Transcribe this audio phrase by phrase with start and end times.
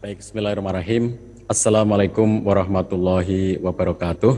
[0.00, 1.20] Baik, bismillahirrahmanirrahim.
[1.44, 4.32] Assalamualaikum warahmatullahi wabarakatuh.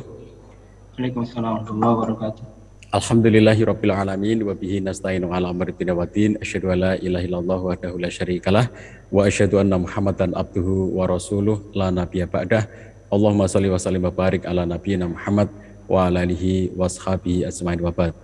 [0.98, 2.42] Waalaikumsalam warahmatullahi wabarakatuh.
[2.90, 6.34] Alhamdulillahi rabbil alamin wa bihi nasta'inu ala amri wa din.
[6.42, 8.74] Asyhadu an la ilaha illallah wahdahu la syarikalah
[9.14, 12.66] wa asyhadu anna Muhammadan abduhu wa rasuluh la nabiyya ba'dah.
[13.14, 15.46] Allahumma shalli wa sallim wa barik ala nabiyyina Muhammad
[15.86, 18.18] wa ala alihi wa ashabihi ajmain wa ba'd.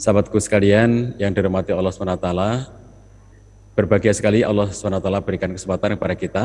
[0.00, 2.79] Sahabatku sekalian yang dirahmati Allah SWT,
[3.74, 6.44] berbahagia sekali Allah SWT berikan kesempatan kepada kita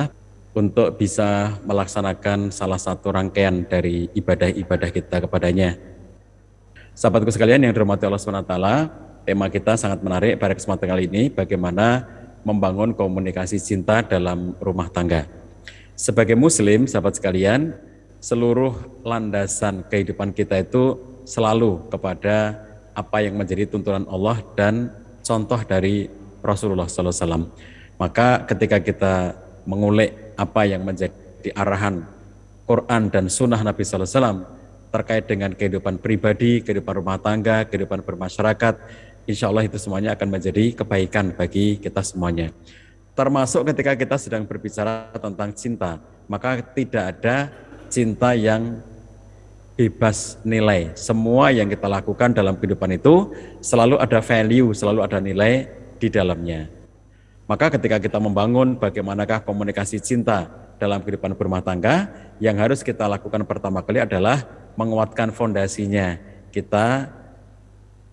[0.55, 5.75] untuk bisa melaksanakan salah satu rangkaian dari ibadah-ibadah kita kepadanya.
[6.95, 8.55] Sahabatku sekalian yang dirahmati Allah SWT,
[9.27, 12.07] tema kita sangat menarik pada kesempatan kali ini, bagaimana
[12.47, 15.27] membangun komunikasi cinta dalam rumah tangga.
[15.99, 17.75] Sebagai muslim, sahabat sekalian,
[18.23, 20.95] seluruh landasan kehidupan kita itu
[21.27, 22.63] selalu kepada
[22.95, 24.87] apa yang menjadi tuntunan Allah dan
[25.19, 26.07] contoh dari
[26.45, 27.49] Rasulullah SAW.
[27.97, 29.15] Maka ketika kita
[29.65, 32.05] mengulik apa yang menjadi arahan
[32.65, 34.45] Quran dan Sunnah Nabi Wasallam
[34.89, 38.73] terkait dengan kehidupan pribadi, kehidupan rumah tangga, kehidupan bermasyarakat,
[39.27, 42.49] insya Allah itu semuanya akan menjadi kebaikan bagi kita semuanya.
[43.15, 47.47] Termasuk ketika kita sedang berbicara tentang cinta, maka tidak ada
[47.87, 48.81] cinta yang
[49.75, 50.95] bebas nilai.
[50.95, 55.67] Semua yang kita lakukan dalam kehidupan itu selalu ada value, selalu ada nilai
[55.99, 56.67] di dalamnya.
[57.45, 60.49] Maka ketika kita membangun bagaimanakah komunikasi cinta
[60.81, 62.09] dalam kehidupan berumah tangga,
[62.41, 66.17] yang harus kita lakukan pertama kali adalah menguatkan fondasinya.
[66.49, 67.11] Kita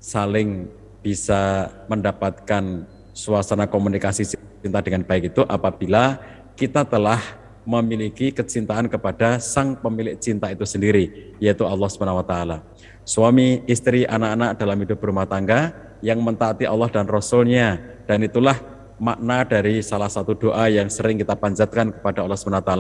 [0.03, 0.69] saling
[1.01, 2.85] bisa mendapatkan
[3.17, 6.21] suasana komunikasi cinta dengan baik itu apabila
[6.55, 7.19] kita telah
[7.63, 11.89] memiliki kecintaan kepada sang pemilik cinta itu sendiri, yaitu Allah
[12.27, 12.59] taala.
[13.07, 17.79] Suami, istri, anak-anak dalam hidup berumah tangga yang mentaati Allah dan Rasulnya.
[18.05, 18.59] Dan itulah
[18.99, 22.75] makna dari salah satu doa yang sering kita panjatkan kepada Allah SWT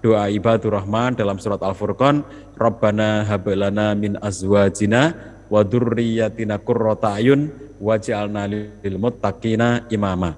[0.00, 2.24] doa ibadur rahman dalam surat Al-Furqan
[2.56, 5.12] Rabbana hablana min azwajina
[5.52, 8.48] wa dzurriyyatina qurrata ayun waj'alna
[8.80, 10.36] lil muttaqina imama.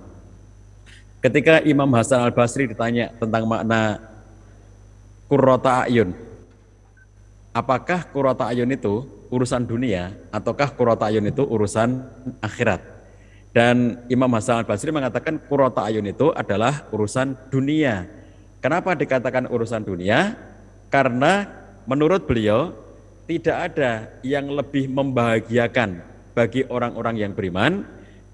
[1.23, 4.03] Ketika Imam Hasan Al-Basri ditanya tentang makna
[5.31, 6.11] qurrata ayun
[7.55, 12.05] apakah qurrata ayun itu urusan dunia ataukah qurrata ayun itu urusan
[12.45, 12.93] akhirat
[13.53, 18.09] dan Imam Hasan al-Basri mengatakan kurota ayun itu adalah urusan dunia.
[18.65, 20.41] Kenapa dikatakan urusan dunia?
[20.89, 21.45] Karena
[21.85, 22.73] menurut beliau
[23.29, 26.01] tidak ada yang lebih membahagiakan
[26.33, 27.85] bagi orang-orang yang beriman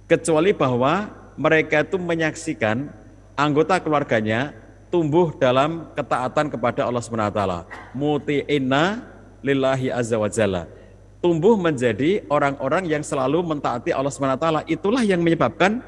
[0.06, 2.86] kecuali bahwa mereka itu menyaksikan
[3.34, 4.54] anggota keluarganya
[4.86, 7.42] tumbuh dalam ketaatan kepada Allah SWT.
[7.90, 9.02] Muti'inna
[9.42, 10.70] lillahi azza wa jalla
[11.18, 14.70] tumbuh menjadi orang-orang yang selalu mentaati Allah SWT.
[14.70, 15.82] Itulah yang menyebabkan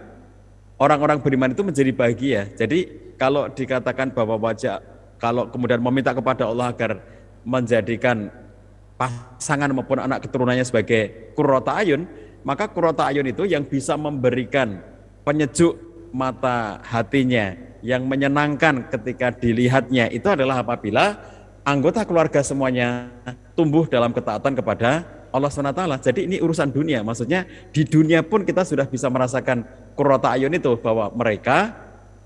[0.80, 2.40] orang-orang beriman itu menjadi bahagia.
[2.58, 4.82] Jadi kalau dikatakan bahwa wajah,
[5.20, 6.98] kalau kemudian meminta kepada Allah agar
[7.44, 8.32] menjadikan
[9.00, 12.04] pasangan maupun anak keturunannya sebagai kurota ayun,
[12.44, 14.80] maka kurota ayun itu yang bisa memberikan
[15.24, 15.76] penyejuk
[16.10, 21.16] mata hatinya, yang menyenangkan ketika dilihatnya itu adalah apabila
[21.64, 23.08] anggota keluarga semuanya
[23.54, 26.10] tumbuh dalam ketaatan kepada Allah SWT.
[26.10, 29.62] Jadi ini urusan dunia, maksudnya di dunia pun kita sudah bisa merasakan
[29.94, 31.70] kurota ayun itu bahwa mereka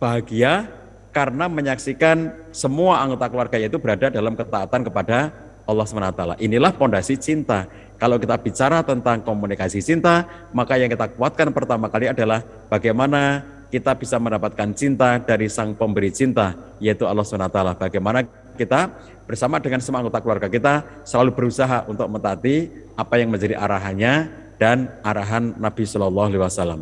[0.01, 0.69] bahagia
[1.15, 5.31] karena menyaksikan semua anggota keluarga itu berada dalam ketaatan kepada
[5.65, 6.23] Allah SWT.
[6.45, 7.69] Inilah pondasi cinta.
[7.97, 13.97] Kalau kita bicara tentang komunikasi cinta, maka yang kita kuatkan pertama kali adalah bagaimana kita
[13.97, 16.53] bisa mendapatkan cinta dari sang pemberi cinta,
[16.83, 17.81] yaitu Allah SWT.
[17.81, 18.95] Bagaimana kita
[19.25, 24.91] bersama dengan semua anggota keluarga kita selalu berusaha untuk mentaati apa yang menjadi arahannya dan
[25.03, 26.81] arahan Nabi Shallallahu Alaihi Wasallam.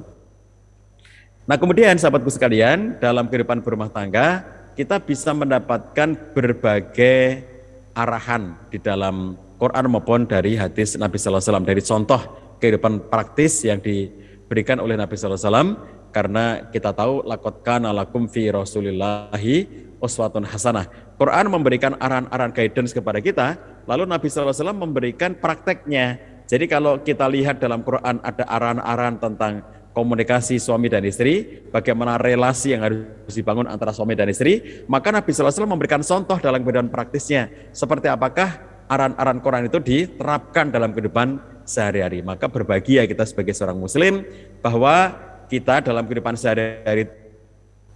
[1.43, 4.47] Nah kemudian sahabatku sekalian dalam kehidupan berumah tangga
[4.79, 7.45] kita bisa mendapatkan berbagai
[7.93, 12.21] arahan di dalam Quran maupun dari hadis Nabi Sallallahu Alaihi Wasallam dari contoh
[12.59, 15.71] kehidupan praktis yang diberikan oleh Nabi Sallallahu Alaihi Wasallam
[16.13, 20.91] karena kita tahu lakot kana lakum fi rasulillahi uswatun hasanah.
[21.17, 23.55] Quran memberikan arahan-arahan guidance kepada kita,
[23.87, 26.19] lalu Nabi SAW memberikan prakteknya.
[26.51, 29.63] Jadi kalau kita lihat dalam Quran ada arahan-arahan tentang
[29.95, 35.31] komunikasi suami dan istri, bagaimana relasi yang harus dibangun antara suami dan istri, maka Nabi
[35.31, 37.49] SAW memberikan contoh dalam kehidupan praktisnya.
[37.71, 38.59] Seperti apakah
[38.91, 42.21] arahan-arahan Quran itu diterapkan dalam kehidupan sehari-hari.
[42.21, 44.27] Maka berbahagia kita sebagai seorang muslim
[44.61, 45.15] bahwa
[45.47, 47.22] kita dalam kehidupan sehari-hari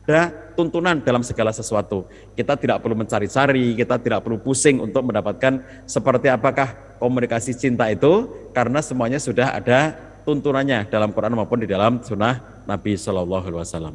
[0.06, 2.06] ada tuntunan dalam segala sesuatu.
[2.38, 8.30] Kita tidak perlu mencari-cari, kita tidak perlu pusing untuk mendapatkan seperti apakah komunikasi cinta itu,
[8.54, 13.94] karena semuanya sudah ada tuntunannya dalam Quran maupun di dalam sunnah Nabi Shallallahu Alaihi Wasallam.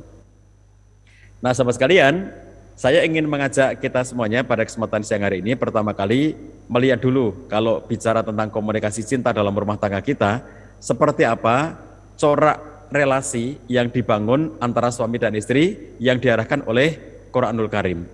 [1.41, 2.29] Nah, sahabat sekalian,
[2.75, 6.35] saya ingin mengajak kita semuanya pada kesempatan siang hari ini pertama kali
[6.67, 10.43] melihat dulu kalau bicara tentang komunikasi cinta dalam rumah tangga kita,
[10.77, 11.79] seperti apa
[12.19, 16.99] corak relasi yang dibangun antara suami dan istri yang diarahkan oleh
[17.31, 18.05] Quranul Karim.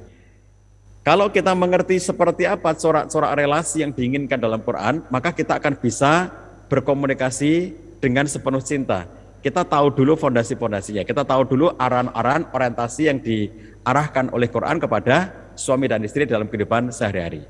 [1.02, 6.30] Kalau kita mengerti seperti apa corak-corak relasi yang diinginkan dalam Quran, maka kita akan bisa
[6.70, 9.08] berkomunikasi dengan sepenuh cinta
[9.48, 11.08] kita tahu dulu fondasi-fondasinya.
[11.08, 16.92] Kita tahu dulu arahan-arahan orientasi yang diarahkan oleh Quran kepada suami dan istri dalam kehidupan
[16.92, 17.48] sehari-hari.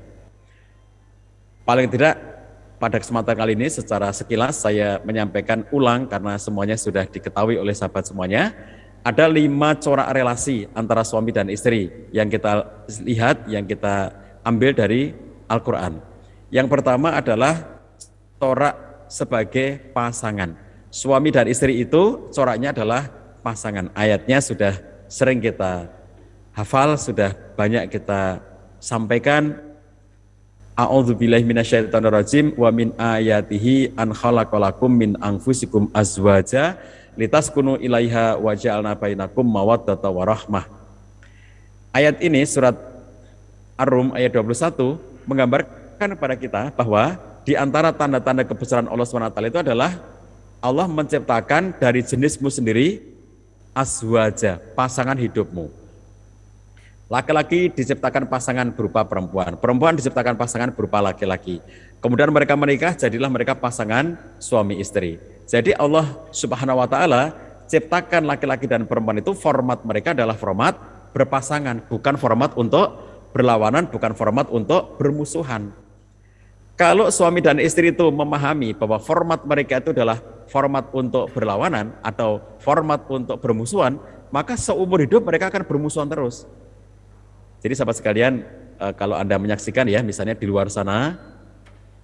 [1.66, 2.14] Paling tidak
[2.78, 8.06] pada kesempatan kali ini secara sekilas saya menyampaikan ulang karena semuanya sudah diketahui oleh sahabat
[8.06, 8.54] semuanya.
[9.02, 12.66] Ada lima corak relasi antara suami dan istri yang kita
[13.02, 14.10] lihat, yang kita
[14.42, 15.14] ambil dari
[15.46, 16.02] Al-Quran.
[16.50, 17.78] Yang pertama adalah
[18.38, 23.08] corak sebagai pasangan suami dan istri itu coraknya adalah
[23.44, 23.92] pasangan.
[23.92, 24.74] Ayatnya sudah
[25.08, 25.88] sering kita
[26.52, 28.42] hafal, sudah banyak kita
[28.80, 29.67] sampaikan.
[30.78, 36.78] A'udzubillahi minasyaitonirrajim wa min ayatihi an khalaqalakum min anfusikum azwaja
[37.18, 40.70] litaskunu ilaiha wa ja'alna bainakum mawaddata wa rahmah.
[41.90, 42.78] Ayat ini surat
[43.74, 49.98] Ar-Rum ayat 21 menggambarkan kepada kita bahwa di antara tanda-tanda kebesaran Allah SWT itu adalah
[50.62, 53.02] Allah menciptakan dari jenismu sendiri
[53.74, 55.87] aswaja, pasangan hidupmu.
[57.08, 61.64] Laki-laki diciptakan pasangan berupa perempuan, perempuan diciptakan pasangan berupa laki-laki.
[62.04, 65.16] Kemudian mereka menikah, jadilah mereka pasangan suami istri.
[65.48, 67.32] Jadi Allah Subhanahu wa taala
[67.64, 70.76] ciptakan laki-laki dan perempuan itu format mereka adalah format
[71.16, 73.00] berpasangan, bukan format untuk
[73.32, 75.72] berlawanan, bukan format untuk bermusuhan.
[76.76, 82.44] Kalau suami dan istri itu memahami bahwa format mereka itu adalah format untuk berlawanan atau
[82.60, 83.96] format untuk bermusuhan,
[84.28, 86.44] maka seumur hidup mereka akan bermusuhan terus.
[87.58, 88.46] Jadi sahabat sekalian,
[88.78, 91.18] eh, kalau Anda menyaksikan ya, misalnya di luar sana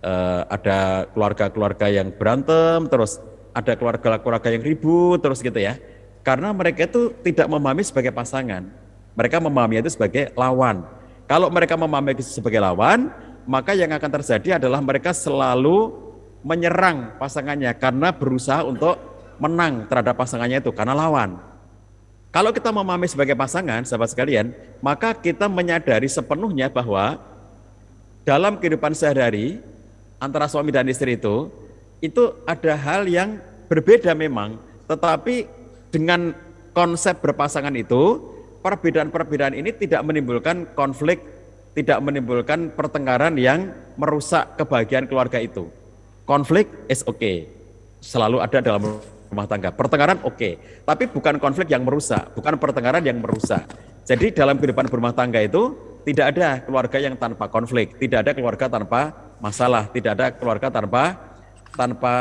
[0.05, 3.23] eh, ada keluarga-keluarga yang berantem, terus
[3.55, 5.79] ada keluarga-keluarga yang ribut, terus gitu ya.
[6.27, 8.69] Karena mereka itu tidak memahami sebagai pasangan.
[9.15, 10.83] Mereka memahami itu sebagai lawan.
[11.25, 13.09] Kalau mereka memahami itu sebagai lawan,
[13.47, 15.93] maka yang akan terjadi adalah mereka selalu
[16.45, 19.01] menyerang pasangannya karena berusaha untuk
[19.41, 21.41] menang terhadap pasangannya itu karena lawan.
[22.35, 24.51] Kalau kita memahami sebagai pasangan, sahabat sekalian,
[24.83, 27.23] maka kita menyadari sepenuhnya bahwa
[28.27, 29.63] dalam kehidupan sehari-hari
[30.19, 31.47] antara suami dan istri itu,
[32.03, 33.39] itu ada hal yang
[33.71, 34.59] berbeda memang,
[34.91, 35.47] tetapi
[35.95, 36.35] dengan
[36.75, 38.19] konsep berpasangan itu,
[38.67, 41.23] perbedaan-perbedaan ini tidak menimbulkan konflik
[41.75, 45.67] tidak menimbulkan pertengkaran yang merusak kebahagiaan keluarga itu.
[46.25, 47.51] Konflik is okay,
[47.99, 49.03] selalu ada dalam
[49.35, 49.75] rumah tangga.
[49.75, 50.53] Pertengkaran oke, okay.
[50.87, 53.67] tapi bukan konflik yang merusak, bukan pertengkaran yang merusak.
[54.07, 55.75] Jadi dalam kehidupan berumah tangga itu
[56.07, 59.01] tidak ada keluarga yang tanpa konflik, tidak ada keluarga tanpa
[59.43, 61.19] masalah, tidak ada keluarga tanpa
[61.75, 62.15] tanpa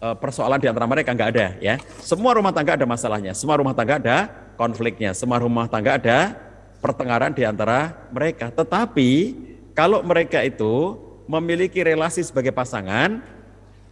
[0.00, 1.74] uh, persoalan di antara mereka nggak ada ya.
[2.00, 4.18] Semua rumah tangga ada masalahnya, semua rumah tangga ada
[4.56, 6.32] konfliknya, semua rumah tangga ada
[6.80, 8.48] pertengkaran di antara mereka.
[8.54, 9.10] Tetapi
[9.76, 10.96] kalau mereka itu
[11.26, 13.20] memiliki relasi sebagai pasangan,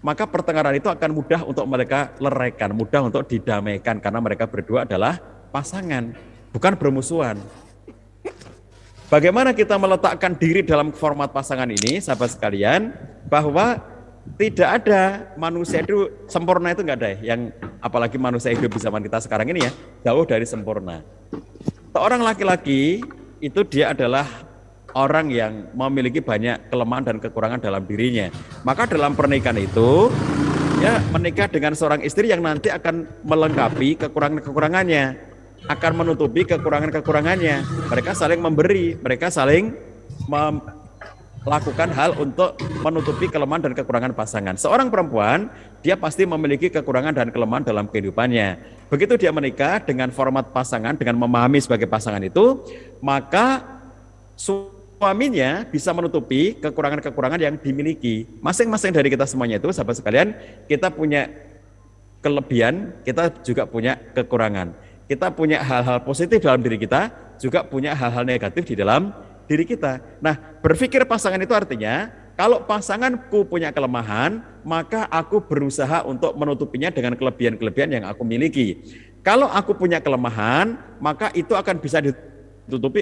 [0.04, 5.16] maka pertengkaran itu akan mudah untuk mereka leraikan, mudah untuk didamaikan karena mereka berdua adalah
[5.48, 6.12] pasangan,
[6.52, 7.40] bukan bermusuhan.
[9.08, 12.92] Bagaimana kita meletakkan diri dalam format pasangan ini, sahabat sekalian,
[13.32, 13.80] bahwa
[14.36, 17.40] tidak ada manusia itu sempurna itu enggak ada ya, yang
[17.80, 19.72] apalagi manusia hidup di zaman kita sekarang ini ya,
[20.04, 21.00] jauh dari sempurna.
[21.96, 23.00] Seorang laki-laki
[23.40, 24.28] itu dia adalah
[24.94, 28.30] orang yang memiliki banyak kelemahan dan kekurangan dalam dirinya.
[28.62, 30.08] Maka dalam pernikahan itu
[30.80, 35.04] ya menikah dengan seorang istri yang nanti akan melengkapi kekurangan-kekurangannya,
[35.68, 37.56] akan menutupi kekurangan-kekurangannya.
[37.90, 39.74] Mereka saling memberi, mereka saling
[40.30, 40.62] mem
[41.44, 44.56] lakukan hal untuk menutupi kelemahan dan kekurangan pasangan.
[44.56, 45.52] Seorang perempuan,
[45.84, 48.80] dia pasti memiliki kekurangan dan kelemahan dalam kehidupannya.
[48.88, 52.64] Begitu dia menikah dengan format pasangan, dengan memahami sebagai pasangan itu,
[53.04, 53.60] maka
[54.98, 58.26] suaminya bisa menutupi kekurangan-kekurangan yang dimiliki.
[58.40, 60.32] Masing-masing dari kita semuanya itu, sahabat sekalian,
[60.70, 61.28] kita punya
[62.24, 64.72] kelebihan, kita juga punya kekurangan.
[65.04, 69.12] Kita punya hal-hal positif dalam diri kita, juga punya hal-hal negatif di dalam
[69.44, 70.00] diri kita.
[70.24, 77.14] Nah, berpikir pasangan itu artinya kalau pasanganku punya kelemahan, maka aku berusaha untuk menutupinya dengan
[77.14, 78.80] kelebihan-kelebihan yang aku miliki.
[79.20, 82.33] Kalau aku punya kelemahan, maka itu akan bisa ditutupi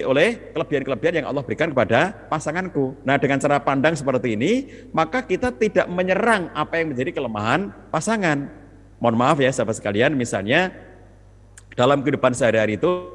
[0.03, 2.99] oleh kelebihan-kelebihan yang Allah berikan kepada pasanganku.
[3.07, 8.51] Nah, dengan cara pandang seperti ini, maka kita tidak menyerang apa yang menjadi kelemahan pasangan.
[8.99, 10.71] Mohon maaf ya sahabat sekalian, misalnya
[11.73, 13.09] dalam kehidupan sehari-hari itu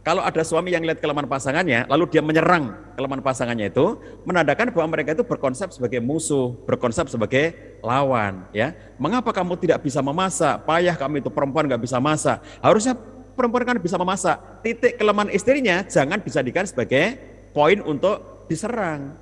[0.00, 4.96] Kalau ada suami yang lihat kelemahan pasangannya, lalu dia menyerang kelemahan pasangannya itu, menandakan bahwa
[4.96, 8.48] mereka itu berkonsep sebagai musuh, berkonsep sebagai lawan.
[8.56, 10.64] Ya, mengapa kamu tidak bisa memasak?
[10.64, 12.40] Payah kamu itu perempuan nggak bisa masak.
[12.64, 12.96] Harusnya
[13.34, 14.62] perempuan kan bisa memasak.
[14.64, 17.18] Titik kelemahan istrinya jangan dijadikan sebagai
[17.50, 19.14] poin untuk diserang.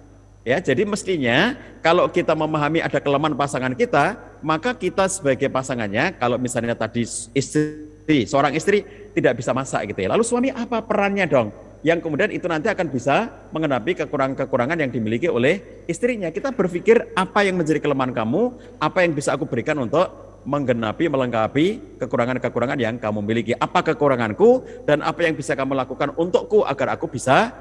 [0.46, 6.40] Ya, jadi mestinya kalau kita memahami ada kelemahan pasangan kita, maka kita sebagai pasangannya, kalau
[6.40, 7.04] misalnya tadi
[7.36, 8.80] istri seorang istri
[9.12, 10.08] tidak bisa masak gitu ya.
[10.16, 11.52] Lalu suami apa perannya dong?
[11.84, 16.32] Yang kemudian itu nanti akan bisa mengenapi kekurangan-kekurangan yang dimiliki oleh istrinya.
[16.32, 21.66] Kita berpikir apa yang menjadi kelemahan kamu, apa yang bisa aku berikan untuk menggenapi, melengkapi
[22.00, 23.52] kekurangan-kekurangan yang kamu miliki.
[23.52, 27.52] Apa kekuranganku dan apa yang bisa kamu lakukan untukku agar aku bisa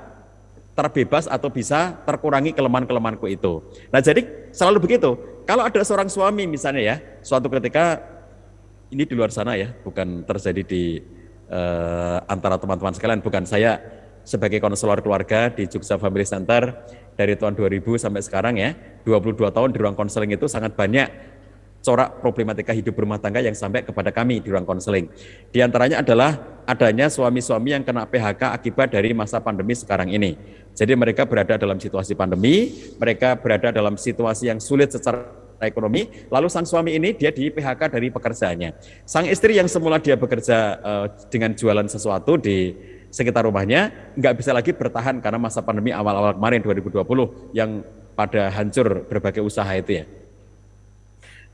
[0.72, 3.60] terbebas atau bisa terkurangi kelemahan-kelemahanku itu.
[3.92, 4.24] Nah jadi
[4.56, 5.20] selalu begitu.
[5.44, 8.00] Kalau ada seorang suami misalnya ya, suatu ketika
[8.88, 11.04] ini di luar sana ya, bukan terjadi di
[11.52, 13.84] uh, antara teman-teman sekalian, bukan saya
[14.24, 16.72] sebagai konselor keluarga di Jogja Family Center
[17.16, 21.37] dari tahun 2000 sampai sekarang ya, 22 tahun di ruang konseling itu sangat banyak
[21.82, 25.08] corak problematika hidup rumah tangga yang sampai kepada kami di ruang konseling.
[25.52, 26.36] Di antaranya adalah
[26.68, 30.36] adanya suami-suami yang kena PHK akibat dari masa pandemi sekarang ini.
[30.78, 32.70] Jadi mereka berada dalam situasi pandemi,
[33.00, 37.90] mereka berada dalam situasi yang sulit secara ekonomi, lalu sang suami ini dia di PHK
[37.90, 39.02] dari pekerjaannya.
[39.08, 42.78] Sang istri yang semula dia bekerja uh, dengan jualan sesuatu di
[43.10, 47.82] sekitar rumahnya, nggak bisa lagi bertahan karena masa pandemi awal-awal kemarin 2020 yang
[48.14, 50.06] pada hancur berbagai usaha itu ya.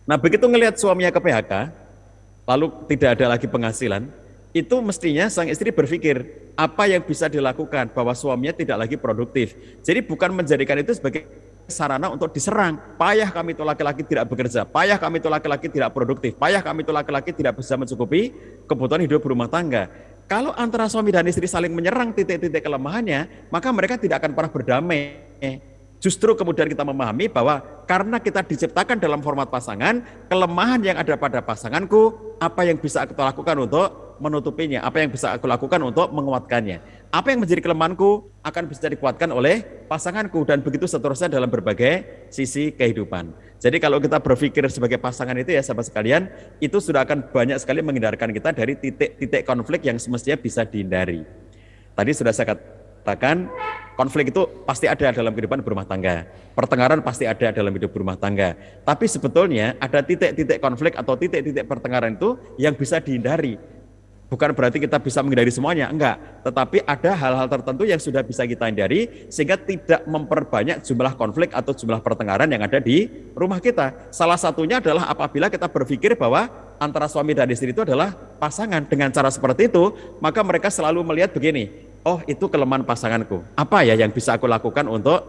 [0.04, 1.54] Nah begitu ngelihat suaminya ke PHK,
[2.44, 4.12] lalu tidak ada lagi penghasilan,
[4.52, 9.56] itu mestinya sang istri berpikir apa yang bisa dilakukan bahwa suaminya tidak lagi produktif.
[9.82, 11.26] Jadi bukan menjadikan itu sebagai
[11.66, 12.78] sarana untuk diserang.
[13.00, 16.92] Payah kami itu laki-laki tidak bekerja, payah kami itu laki-laki tidak produktif, payah kami itu
[16.92, 18.36] laki-laki tidak bisa mencukupi
[18.68, 19.90] kebutuhan hidup berumah tangga.
[20.28, 25.73] Kalau antara suami dan istri saling menyerang titik-titik kelemahannya, maka mereka tidak akan pernah berdamai.
[26.04, 31.40] Justru kemudian kita memahami bahwa karena kita diciptakan dalam format pasangan, kelemahan yang ada pada
[31.40, 37.08] pasanganku, apa yang bisa aku lakukan untuk menutupinya, apa yang bisa aku lakukan untuk menguatkannya.
[37.08, 42.76] Apa yang menjadi kelemahanku akan bisa dikuatkan oleh pasanganku dan begitu seterusnya dalam berbagai sisi
[42.76, 43.32] kehidupan.
[43.64, 46.28] Jadi kalau kita berpikir sebagai pasangan itu ya sahabat sekalian,
[46.60, 51.24] itu sudah akan banyak sekali menghindarkan kita dari titik-titik konflik yang semestinya bisa dihindari.
[51.96, 52.60] Tadi sudah saya
[53.04, 53.52] katakan
[54.00, 56.24] konflik itu pasti ada dalam kehidupan berumah tangga.
[56.56, 58.56] Pertengkaran pasti ada dalam hidup berumah tangga.
[58.88, 63.60] Tapi sebetulnya ada titik-titik konflik atau titik-titik pertengkaran itu yang bisa dihindari.
[64.32, 66.18] Bukan berarti kita bisa menghindari semuanya, enggak.
[66.42, 71.70] Tetapi ada hal-hal tertentu yang sudah bisa kita hindari sehingga tidak memperbanyak jumlah konflik atau
[71.70, 73.06] jumlah pertengkaran yang ada di
[73.38, 73.94] rumah kita.
[74.10, 76.50] Salah satunya adalah apabila kita berpikir bahwa
[76.82, 78.10] antara suami dan istri itu adalah
[78.42, 78.82] pasangan.
[78.90, 83.42] Dengan cara seperti itu, maka mereka selalu melihat begini, oh itu kelemahan pasanganku.
[83.56, 85.24] Apa ya yang bisa aku lakukan untuk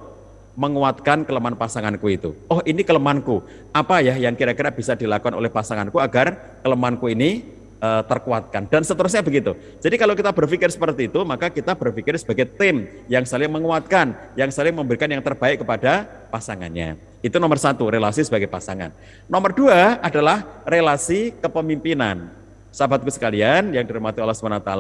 [0.55, 2.31] menguatkan kelemahan pasanganku itu?
[2.51, 3.43] Oh ini kelemahanku.
[3.75, 7.43] Apa ya yang kira-kira bisa dilakukan oleh pasanganku agar kelemahanku ini
[7.85, 9.53] uh, terkuatkan dan seterusnya begitu.
[9.83, 14.49] Jadi kalau kita berpikir seperti itu, maka kita berpikir sebagai tim yang saling menguatkan, yang
[14.49, 16.97] saling memberikan yang terbaik kepada pasangannya.
[17.25, 18.93] Itu nomor satu, relasi sebagai pasangan.
[19.29, 22.29] Nomor dua adalah relasi kepemimpinan.
[22.75, 24.73] Sahabatku sekalian yang dirahmati Allah SWT,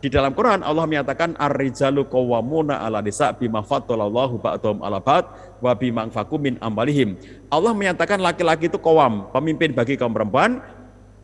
[0.00, 5.28] di dalam Quran Allah menyatakan ar-rijalu qawwamuna 'ala nisa bima faddalallahu ba'dhum 'ala ba'd
[5.60, 6.08] wa bima
[6.40, 7.20] min amwalihim.
[7.52, 10.64] Allah menyatakan laki-laki itu kawam, pemimpin bagi kaum perempuan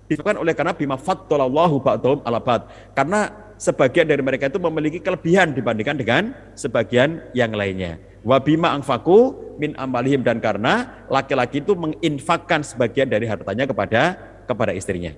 [0.06, 2.68] disebabkan oleh karena bima faddalallahu ba'dhum 'ala ba'd.
[2.92, 7.97] Karena sebagian dari mereka itu memiliki kelebihan dibandingkan dengan sebagian yang lainnya.
[8.21, 14.02] Wa bima anfaqu min amwalihim dan karena laki-laki itu menginfakkan sebagian dari hartanya kepada
[14.45, 15.16] kepada istrinya.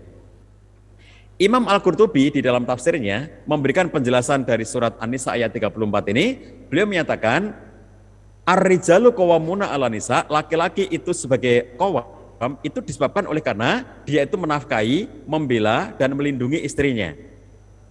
[1.39, 6.35] Imam Al-Qurtubi di dalam tafsirnya memberikan penjelasan dari surat An-Nisa ayat 34 ini,
[6.67, 7.55] beliau menyatakan
[8.43, 15.07] Ar-rijalu qawwamuna 'ala nisa, laki-laki itu sebagai qawwam itu disebabkan oleh karena dia itu menafkahi,
[15.31, 17.15] membela dan melindungi istrinya.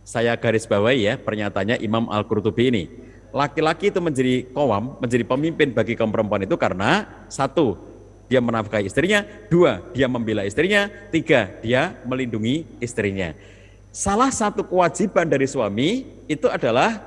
[0.04, 2.84] Saya garis bawahi ya pernyataannya Imam Al-Qurtubi ini.
[3.32, 7.80] Laki-laki itu menjadi qawwam, menjadi pemimpin bagi kaum perempuan itu karena satu,
[8.28, 13.32] dia menafkahi istrinya, dua, dia membela istrinya, tiga, dia melindungi istrinya.
[13.96, 17.02] Salah satu kewajiban dari suami itu adalah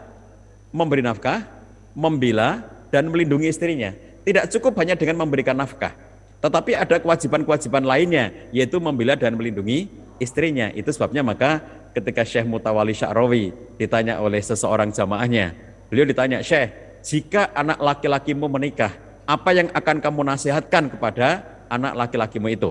[0.72, 1.44] memberi nafkah,
[1.92, 3.94] membela, dan melindungi istrinya.
[4.24, 5.94] Tidak cukup hanya dengan memberikan nafkah,
[6.40, 10.72] tetapi ada kewajiban-kewajiban lainnya, yaitu membela dan melindungi istrinya.
[10.72, 11.60] Itu sebabnya maka
[11.92, 15.52] ketika Syekh Mutawali Sya'rawi ditanya oleh seseorang jamaahnya,
[15.92, 16.72] beliau ditanya, Syekh,
[17.04, 18.92] jika anak laki-lakimu menikah,
[19.30, 22.70] apa yang akan kamu nasihatkan kepada anak laki-lakimu itu?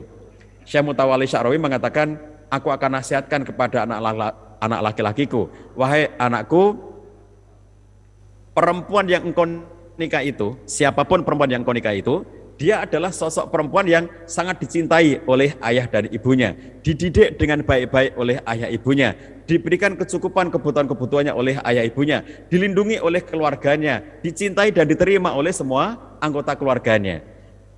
[0.68, 2.20] Syekh Mutawali Sya'rawi mengatakan,
[2.52, 5.48] aku akan nasihatkan kepada anak anak laki-lakiku,
[5.80, 6.76] wahai anakku,
[8.52, 9.48] perempuan yang engkau
[9.96, 12.28] nikah itu, siapa pun perempuan yang engkau nikah itu,
[12.60, 16.52] dia adalah sosok perempuan yang sangat dicintai oleh ayah dan ibunya,
[16.84, 19.16] dididik dengan baik-baik oleh ayah ibunya,
[19.48, 22.20] diberikan kecukupan kebutuhan-kebutuhannya oleh ayah ibunya,
[22.52, 27.24] dilindungi oleh keluarganya, dicintai dan diterima oleh semua anggota keluarganya.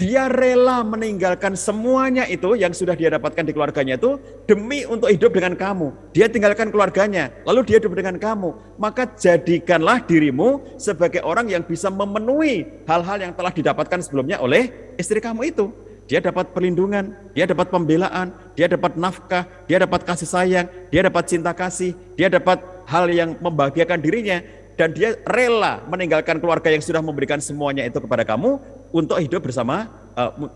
[0.01, 4.17] Dia rela meninggalkan semuanya itu yang sudah dia dapatkan di keluarganya itu
[4.49, 5.93] demi untuk hidup dengan kamu.
[6.09, 8.49] Dia tinggalkan keluarganya, lalu dia hidup dengan kamu.
[8.81, 15.21] Maka jadikanlah dirimu sebagai orang yang bisa memenuhi hal-hal yang telah didapatkan sebelumnya oleh istri
[15.21, 15.69] kamu itu.
[16.09, 21.29] Dia dapat perlindungan, dia dapat pembelaan, dia dapat nafkah, dia dapat kasih sayang, dia dapat
[21.29, 22.57] cinta kasih, dia dapat
[22.89, 24.41] hal yang membahagiakan dirinya
[24.81, 28.57] dan dia rela meninggalkan keluarga yang sudah memberikan semuanya itu kepada kamu
[28.91, 30.51] untuk hidup bersama uh,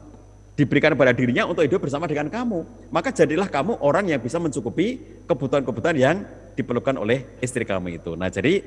[0.56, 2.63] diberikan pada dirinya untuk hidup bersama dengan kamu.
[2.92, 6.24] Maka jadilah kamu orang yang bisa mencukupi kebutuhan-kebutuhan yang
[6.56, 8.15] diperlukan oleh istri kamu itu.
[8.15, 8.63] Nah, jadi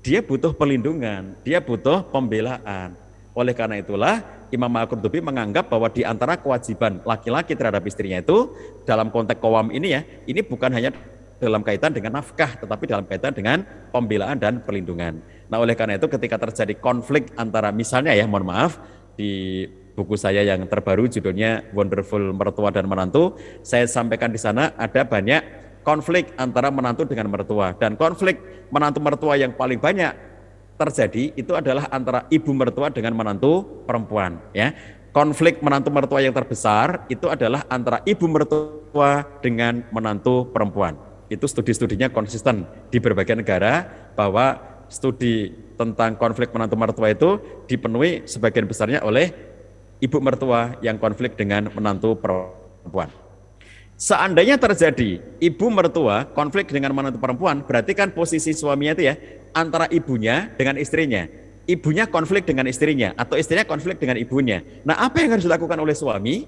[0.00, 2.96] dia butuh perlindungan, dia butuh pembelaan.
[3.36, 8.48] Oleh karena itulah Imam Al-Qurtubi menganggap bahwa di antara kewajiban laki-laki terhadap istrinya itu
[8.88, 10.96] dalam konteks kawam ini ya, ini bukan hanya
[11.36, 13.60] dalam kaitan dengan nafkah, tetapi dalam kaitan dengan
[13.92, 15.20] pembelaan dan perlindungan.
[15.52, 18.80] Nah, oleh karena itu ketika terjadi konflik antara misalnya ya, mohon maaf,
[19.16, 19.64] di
[19.96, 25.42] buku saya yang terbaru judulnya Wonderful Mertua dan Menantu, saya sampaikan di sana ada banyak
[25.80, 28.42] konflik antara menantu dengan mertua dan konflik
[28.74, 30.12] menantu mertua yang paling banyak
[30.76, 34.76] terjadi itu adalah antara ibu mertua dengan menantu perempuan ya.
[35.16, 40.92] Konflik menantu mertua yang terbesar itu adalah antara ibu mertua dengan menantu perempuan.
[41.32, 47.38] Itu studi-studinya konsisten di berbagai negara bahwa studi tentang konflik menantu mertua itu
[47.68, 49.34] dipenuhi sebagian besarnya oleh
[50.00, 53.10] ibu mertua yang konflik dengan menantu perempuan.
[53.96, 59.14] Seandainya terjadi ibu mertua konflik dengan menantu perempuan, berarti kan posisi suaminya itu ya
[59.56, 61.24] antara ibunya dengan istrinya.
[61.66, 64.62] Ibunya konflik dengan istrinya atau istrinya konflik dengan ibunya.
[64.86, 66.46] Nah, apa yang harus dilakukan oleh suami?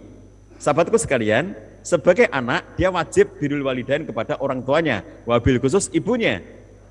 [0.62, 6.38] Sahabatku sekalian, sebagai anak dia wajib birul walidain kepada orang tuanya, wabil khusus ibunya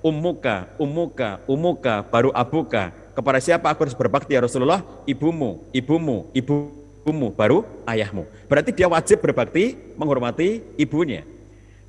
[0.07, 2.95] ummuka, ummuka, ummuka, baru abuka.
[3.11, 4.79] Kepada siapa aku harus berbakti ya Rasulullah?
[5.03, 8.23] Ibumu, ibumu, ibumu, baru ayahmu.
[8.47, 11.27] Berarti dia wajib berbakti menghormati ibunya.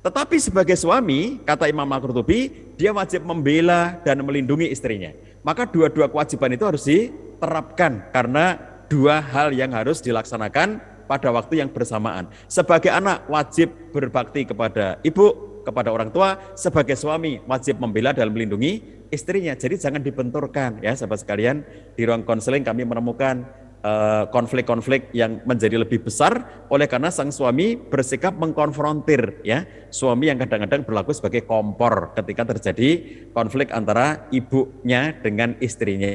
[0.03, 5.11] Tetapi sebagai suami, kata Imam Al-Qurtubi, dia wajib membela dan melindungi istrinya.
[5.43, 10.79] Maka dua-dua kewajiban itu harus diterapkan karena dua hal yang harus dilaksanakan
[11.09, 12.31] pada waktu yang bersamaan.
[12.47, 19.05] Sebagai anak wajib berbakti kepada ibu, kepada orang tua sebagai suami wajib membela dan melindungi
[19.13, 19.53] istrinya.
[19.57, 21.65] Jadi jangan dibenturkan ya sahabat sekalian.
[21.93, 23.43] Di ruang konseling kami menemukan
[23.81, 30.29] eh, konflik-konflik uh, yang menjadi lebih besar oleh karena sang suami bersikap mengkonfrontir ya suami
[30.29, 32.89] yang kadang-kadang berlaku sebagai kompor ketika terjadi
[33.33, 36.11] konflik antara ibunya dengan istrinya.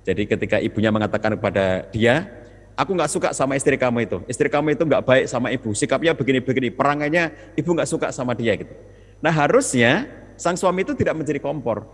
[0.00, 2.39] Jadi ketika ibunya mengatakan kepada dia
[2.80, 4.18] aku nggak suka sama istri kamu itu.
[4.24, 5.76] Istri kamu itu nggak baik sama ibu.
[5.76, 6.72] Sikapnya begini-begini.
[6.72, 8.72] Perangainya ibu nggak suka sama dia gitu.
[9.20, 10.08] Nah harusnya
[10.40, 11.84] sang suami itu tidak menjadi kompor.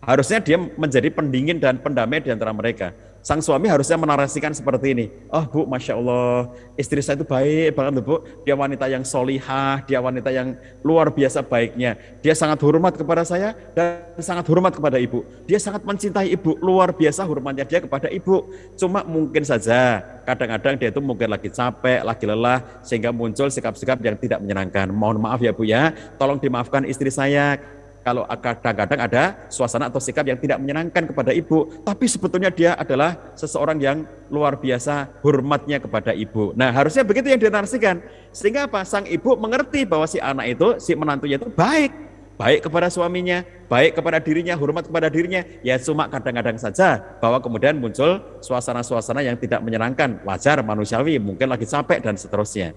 [0.00, 5.06] Harusnya dia menjadi pendingin dan pendamai di antara mereka sang suami harusnya menarasikan seperti ini.
[5.28, 8.24] Oh bu, masya Allah, istri saya itu baik banget bu.
[8.44, 11.96] Dia wanita yang solihah, dia wanita yang luar biasa baiknya.
[12.24, 15.24] Dia sangat hormat kepada saya dan sangat hormat kepada ibu.
[15.44, 18.48] Dia sangat mencintai ibu, luar biasa hormatnya dia kepada ibu.
[18.76, 24.16] Cuma mungkin saja kadang-kadang dia itu mungkin lagi capek, lagi lelah, sehingga muncul sikap-sikap yang
[24.16, 24.88] tidak menyenangkan.
[24.92, 27.60] Mohon maaf ya bu ya, tolong dimaafkan istri saya
[28.00, 33.36] kalau kadang-kadang ada suasana atau sikap yang tidak menyenangkan kepada ibu, tapi sebetulnya dia adalah
[33.36, 36.56] seseorang yang luar biasa hormatnya kepada ibu.
[36.56, 38.00] Nah, harusnya begitu yang dinarasikan.
[38.32, 38.88] Sehingga apa?
[38.88, 41.92] Sang ibu mengerti bahwa si anak itu, si menantunya itu baik.
[42.40, 45.44] Baik kepada suaminya, baik kepada dirinya, hormat kepada dirinya.
[45.60, 50.24] Ya cuma kadang-kadang saja bahwa kemudian muncul suasana-suasana yang tidak menyenangkan.
[50.24, 52.72] Wajar, manusiawi, mungkin lagi capek dan seterusnya.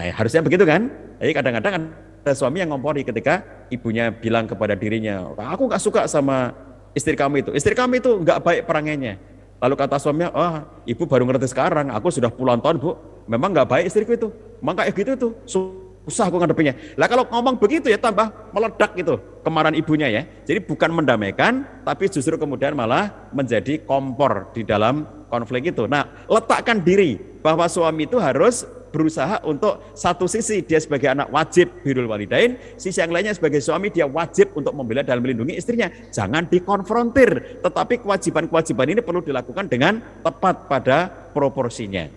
[0.00, 0.88] Nah, harusnya begitu kan?
[1.20, 1.88] Jadi kadang-kadang ada
[2.32, 6.56] suami yang ngompori ketika ibunya bilang kepada dirinya, aku gak suka sama
[6.96, 7.50] istri kamu itu.
[7.52, 9.20] Istri kamu itu gak baik perangainya.
[9.60, 10.52] Lalu kata suaminya, oh
[10.88, 12.96] ibu baru ngerti sekarang, aku sudah puluhan tahun bu,
[13.28, 14.28] memang gak baik istriku itu.
[14.64, 16.72] Memang kayak gitu tuh, susah aku ngadepinya.
[16.96, 20.22] Lah kalau ngomong begitu ya tambah meledak gitu kemarahan ibunya ya.
[20.46, 25.90] Jadi bukan mendamaikan, tapi justru kemudian malah menjadi kompor di dalam konflik itu.
[25.90, 31.68] Nah, letakkan diri bahwa suami itu harus berusaha untuk satu sisi dia sebagai anak wajib
[31.84, 35.92] birul walidain, sisi yang lainnya sebagai suami dia wajib untuk membela dan melindungi istrinya.
[36.08, 42.08] Jangan dikonfrontir, tetapi kewajiban-kewajiban ini perlu dilakukan dengan tepat pada proporsinya.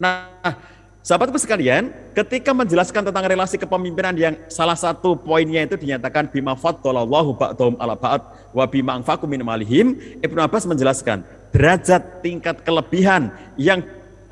[0.00, 0.72] Nah,
[1.04, 7.36] Sahabatku sekalian, ketika menjelaskan tentang relasi kepemimpinan yang salah satu poinnya itu dinyatakan bima faddalallahu
[7.36, 8.24] ba'dhum ala ba'd
[8.56, 11.20] wa bima anfaqu min malihim, Ibnu Abbas menjelaskan
[11.52, 13.28] derajat tingkat kelebihan
[13.60, 13.84] yang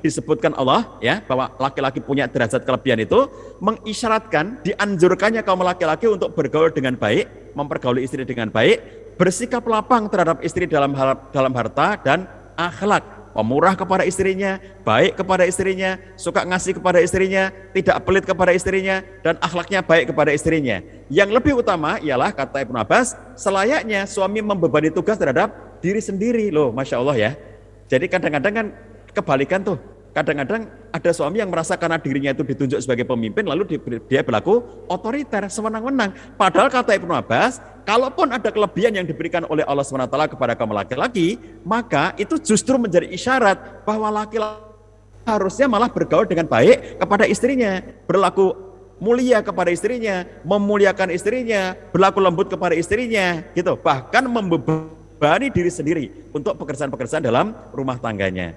[0.03, 3.31] disebutkan Allah ya bahwa laki-laki punya derajat kelebihan itu
[3.63, 8.83] mengisyaratkan dianjurkannya kaum laki-laki untuk bergaul dengan baik, mempergauli istri dengan baik,
[9.17, 10.93] bersikap lapang terhadap istri dalam
[11.31, 12.27] dalam harta dan
[12.59, 19.01] akhlak pemurah kepada istrinya, baik kepada istrinya, suka ngasih kepada istrinya, tidak pelit kepada istrinya,
[19.25, 20.85] dan akhlaknya baik kepada istrinya.
[21.09, 26.71] Yang lebih utama ialah kata Ibnu Abbas, selayaknya suami membebani tugas terhadap diri sendiri loh,
[26.71, 27.31] masya Allah ya.
[27.89, 28.67] Jadi kadang-kadang kan
[29.13, 29.77] kebalikan tuh,
[30.13, 35.49] Kadang-kadang ada suami yang merasa karena dirinya itu ditunjuk sebagai pemimpin lalu dia berlaku otoriter,
[35.49, 36.37] sewenang-wenang.
[36.37, 41.41] Padahal kata Ibnu Abbas, kalaupun ada kelebihan yang diberikan oleh Allah SWT kepada kaum laki-laki,
[41.65, 44.69] maka itu justru menjadi isyarat bahwa laki-laki
[45.25, 48.53] harusnya malah bergaul dengan baik kepada istrinya, berlaku
[49.01, 53.81] mulia kepada istrinya, memuliakan istrinya, berlaku lembut kepada istrinya, gitu.
[53.81, 56.05] Bahkan membebani diri sendiri
[56.37, 58.55] untuk pekerjaan-pekerjaan dalam rumah tangganya.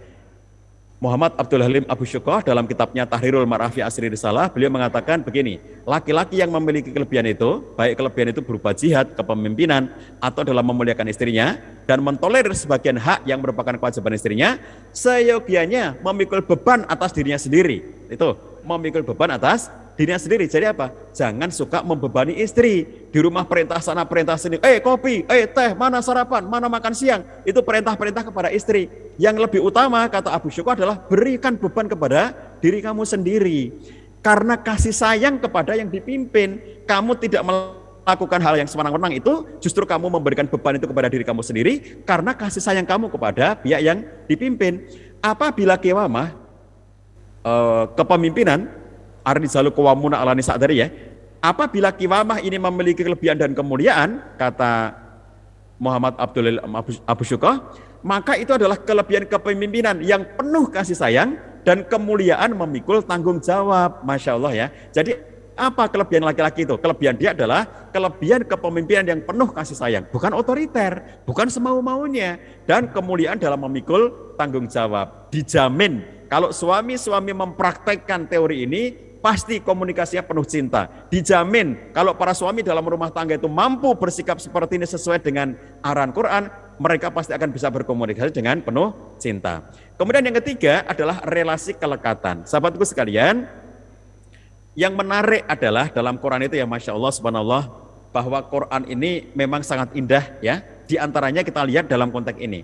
[0.95, 6.39] Muhammad Abdul Halim Abu Syukoh dalam kitabnya Tahrirul Marafi Asri Risalah, beliau mengatakan begini, laki-laki
[6.39, 9.91] yang memiliki kelebihan itu, baik kelebihan itu berupa jihad, kepemimpinan,
[10.23, 14.49] atau dalam memuliakan istrinya, dan mentolerir sebagian hak yang merupakan kewajiban istrinya,
[14.95, 17.83] seyogianya memikul beban atas dirinya sendiri.
[18.07, 20.45] Itu, memikul beban atas dirinya sendiri.
[20.45, 20.91] Jadi apa?
[21.15, 22.85] Jangan suka membebani istri.
[23.09, 24.59] Di rumah perintah sana, perintah sini.
[24.59, 27.23] Eh kopi, eh teh, mana sarapan, mana makan siang.
[27.47, 28.91] Itu perintah-perintah kepada istri.
[29.15, 33.71] Yang lebih utama, kata Abu Syukur adalah berikan beban kepada diri kamu sendiri.
[34.19, 40.09] Karena kasih sayang kepada yang dipimpin, kamu tidak melakukan hal yang semenang-menang itu, justru kamu
[40.09, 44.81] memberikan beban itu kepada diri kamu sendiri, karena kasih sayang kamu kepada pihak yang dipimpin.
[45.21, 46.33] Apabila kewamah,
[47.45, 48.65] eh, kepemimpinan
[49.25, 50.87] Arnizalu kawamuna ala nisa tadi ya.
[51.41, 54.93] Apabila kiwamah ini memiliki kelebihan dan kemuliaan, kata
[55.81, 57.57] Muhammad Abdul Abu, Abu Syukoh,
[58.05, 64.05] maka itu adalah kelebihan kepemimpinan yang penuh kasih sayang dan kemuliaan memikul tanggung jawab.
[64.05, 64.67] Masya Allah ya.
[64.93, 65.17] Jadi
[65.55, 66.75] apa kelebihan laki-laki itu?
[66.77, 73.39] Kelebihan dia adalah kelebihan kepemimpinan yang penuh kasih sayang, bukan otoriter, bukan semau-maunya, dan kemuliaan
[73.39, 75.31] dalam memikul tanggung jawab.
[75.31, 78.83] Dijamin kalau suami-suami mempraktekkan teori ini,
[79.25, 80.85] pasti komunikasinya penuh cinta.
[81.09, 86.13] Dijamin kalau para suami dalam rumah tangga itu mampu bersikap seperti ini sesuai dengan arahan
[86.13, 86.45] Quran,
[86.77, 89.65] mereka pasti akan bisa berkomunikasi dengan penuh cinta.
[89.97, 92.45] Kemudian yang ketiga adalah relasi kelekatan.
[92.45, 93.49] Sahabatku sekalian,
[94.77, 97.63] yang menarik adalah dalam Quran itu ya Masya Allah subhanallah
[98.13, 100.61] bahwa Quran ini memang sangat indah ya.
[100.85, 102.61] Di antaranya kita lihat dalam konteks ini.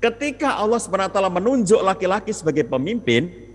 [0.00, 3.49] Ketika Allah SWT menunjuk laki-laki sebagai pemimpin,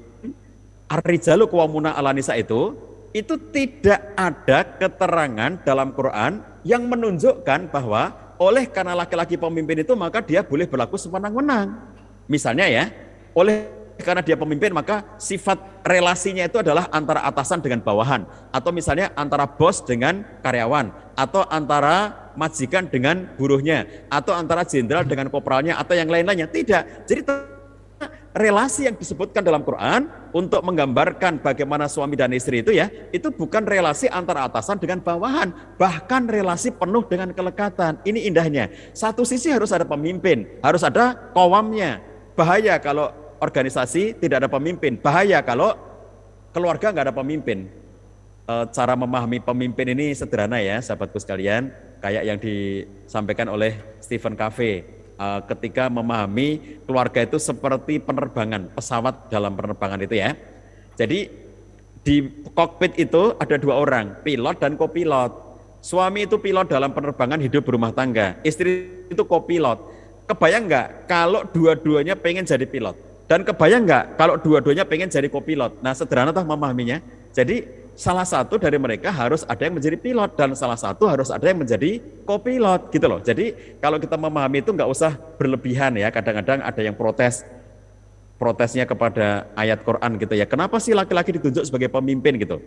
[0.85, 2.77] Ar-rijalu ala nisa itu
[3.15, 10.19] itu tidak ada keterangan dalam Quran yang menunjukkan bahwa oleh karena laki-laki pemimpin itu maka
[10.19, 11.79] dia boleh berlaku semenang-menang.
[12.27, 12.91] Misalnya ya,
[13.31, 13.71] oleh
[14.03, 15.55] karena dia pemimpin maka sifat
[15.87, 22.27] relasinya itu adalah antara atasan dengan bawahan atau misalnya antara bos dengan karyawan atau antara
[22.35, 27.07] majikan dengan buruhnya atau antara jenderal dengan kopralnya atau yang lain-lainnya tidak.
[27.07, 27.23] Jadi
[28.35, 33.63] relasi yang disebutkan dalam Quran untuk menggambarkan bagaimana suami dan istri itu ya, itu bukan
[33.63, 38.03] relasi antara atasan dengan bawahan, bahkan relasi penuh dengan kelekatan.
[38.03, 38.67] Ini indahnya.
[38.91, 42.03] Satu sisi harus ada pemimpin, harus ada kawamnya.
[42.35, 45.71] Bahaya kalau organisasi tidak ada pemimpin, bahaya kalau
[46.51, 47.71] keluarga nggak ada pemimpin.
[48.45, 51.71] E, cara memahami pemimpin ini sederhana ya, sahabatku sekalian,
[52.03, 59.55] kayak yang disampaikan oleh Stephen Covey uh, ketika memahami keluarga itu seperti penerbangan pesawat dalam
[59.55, 60.35] penerbangan itu ya.
[60.95, 61.27] Jadi
[62.05, 62.15] di
[62.53, 65.33] kokpit itu ada dua orang, pilot dan kopilot.
[65.81, 69.81] Suami itu pilot dalam penerbangan hidup berumah tangga, istri itu kopilot.
[70.25, 72.97] Kebayang nggak kalau dua-duanya pengen jadi pilot?
[73.25, 75.81] Dan kebayang nggak kalau dua-duanya pengen jadi kopilot?
[75.81, 77.01] Nah sederhana tuh memahaminya.
[77.33, 81.47] Jadi salah satu dari mereka harus ada yang menjadi pilot dan salah satu harus ada
[81.47, 83.23] yang menjadi kopilot gitu loh.
[83.23, 86.11] Jadi kalau kita memahami itu nggak usah berlebihan ya.
[86.11, 87.47] Kadang-kadang ada yang protes
[88.35, 90.43] protesnya kepada ayat Quran gitu ya.
[90.43, 92.59] Kenapa sih laki-laki ditunjuk sebagai pemimpin gitu?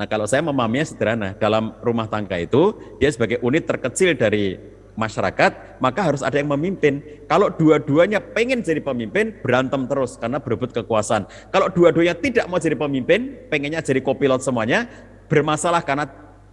[0.00, 4.56] Nah kalau saya memahaminya sederhana, dalam rumah tangga itu dia sebagai unit terkecil dari
[4.94, 7.00] masyarakat, maka harus ada yang memimpin.
[7.26, 11.28] Kalau dua-duanya pengen jadi pemimpin, berantem terus karena berebut kekuasaan.
[11.48, 14.88] Kalau dua-duanya tidak mau jadi pemimpin, pengennya jadi kopilot semuanya,
[15.32, 16.04] bermasalah karena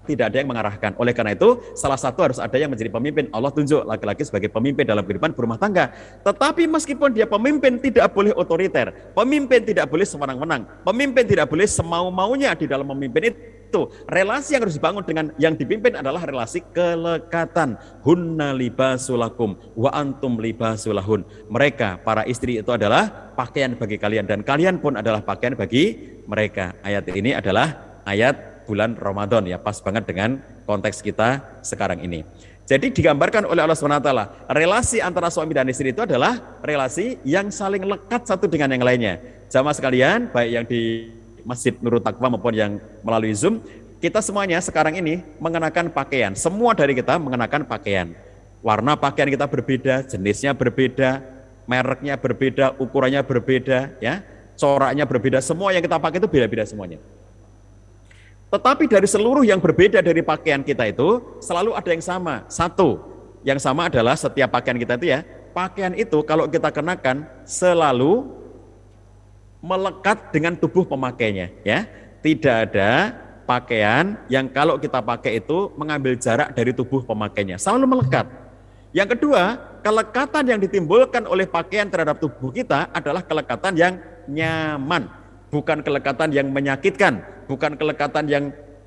[0.09, 0.91] tidak ada yang mengarahkan.
[0.97, 3.29] Oleh karena itu, salah satu harus ada yang menjadi pemimpin.
[3.29, 5.93] Allah tunjuk laki-laki sebagai pemimpin dalam kehidupan berumah tangga.
[6.25, 12.57] Tetapi meskipun dia pemimpin tidak boleh otoriter, pemimpin tidak boleh semenang-menang, pemimpin tidak boleh semau-maunya
[12.57, 13.85] di dalam memimpin itu itu.
[14.09, 17.77] Relasi yang harus dibangun dengan yang dipimpin adalah relasi kelekatan.
[18.01, 24.81] Hunna libasulakum wa antum libasulahun mereka para istri itu adalah pakaian bagi kalian dan kalian
[24.81, 26.73] pun adalah pakaian bagi mereka.
[26.81, 32.25] Ayat ini adalah ayat bulan Ramadan ya pas banget dengan konteks kita sekarang ini.
[32.69, 34.13] Jadi digambarkan oleh Allah SWT,
[34.53, 39.17] relasi antara suami dan istri itu adalah relasi yang saling lekat satu dengan yang lainnya.
[39.49, 41.09] Jamaah sekalian, baik yang di
[41.47, 43.63] Masjid Nurul Takwa maupun yang melalui Zoom,
[43.99, 46.31] kita semuanya sekarang ini mengenakan pakaian.
[46.31, 48.15] Semua dari kita mengenakan pakaian.
[48.63, 51.23] Warna pakaian kita berbeda, jenisnya berbeda,
[51.67, 54.23] mereknya berbeda, ukurannya berbeda, ya,
[54.55, 55.39] coraknya berbeda.
[55.43, 56.99] Semua yang kita pakai itu beda-beda semuanya.
[58.49, 62.47] Tetapi dari seluruh yang berbeda dari pakaian kita itu selalu ada yang sama.
[62.49, 62.97] Satu,
[63.45, 65.21] yang sama adalah setiap pakaian kita itu ya,
[65.53, 68.38] pakaian itu kalau kita kenakan selalu
[69.59, 71.85] melekat dengan tubuh pemakainya ya.
[72.19, 73.15] Tidak ada
[73.47, 78.27] pakaian yang kalau kita pakai itu mengambil jarak dari tubuh pemakainya, selalu melekat.
[78.91, 83.93] Yang kedua, kelekatan yang ditimbulkan oleh pakaian terhadap tubuh kita adalah kelekatan yang
[84.27, 85.07] nyaman,
[85.49, 88.43] bukan kelekatan yang menyakitkan, bukan kelekatan yang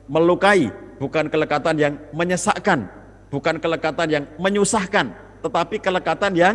[0.06, 2.86] melukai, bukan kelekatan yang menyesakkan,
[3.32, 5.10] bukan kelekatan yang menyusahkan,
[5.42, 6.54] tetapi kelekatan yang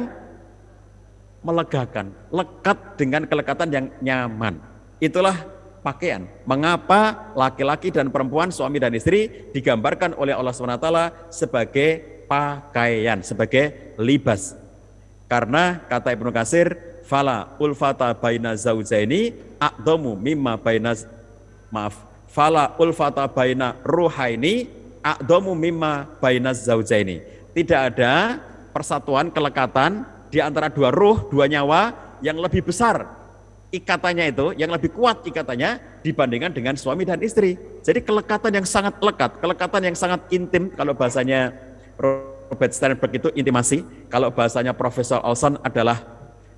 [1.48, 4.60] melegakan, lekat dengan kelekatan yang nyaman.
[5.00, 5.48] Itulah
[5.80, 6.28] pakaian.
[6.44, 10.90] Mengapa laki-laki dan perempuan, suami dan istri digambarkan oleh Allah SWT
[11.32, 14.52] sebagai pakaian, sebagai libas.
[15.32, 16.76] Karena kata Ibnu Kasir,
[17.08, 19.32] fala ulfata baina zaujaini
[19.64, 20.92] aqdamu mimma baina
[21.72, 24.68] maaf, fala ulfata baina ruhaini
[25.00, 27.24] aqdamu mimma baina zaujaini.
[27.56, 28.44] Tidak ada
[28.76, 33.18] persatuan kelekatan di antara dua ruh, dua nyawa yang lebih besar
[33.68, 37.60] ikatannya itu, yang lebih kuat ikatannya dibandingkan dengan suami dan istri.
[37.84, 41.52] Jadi kelekatan yang sangat lekat, kelekatan yang sangat intim kalau bahasanya
[42.00, 46.00] Robert Sternberg itu intimasi, kalau bahasanya Profesor Olson adalah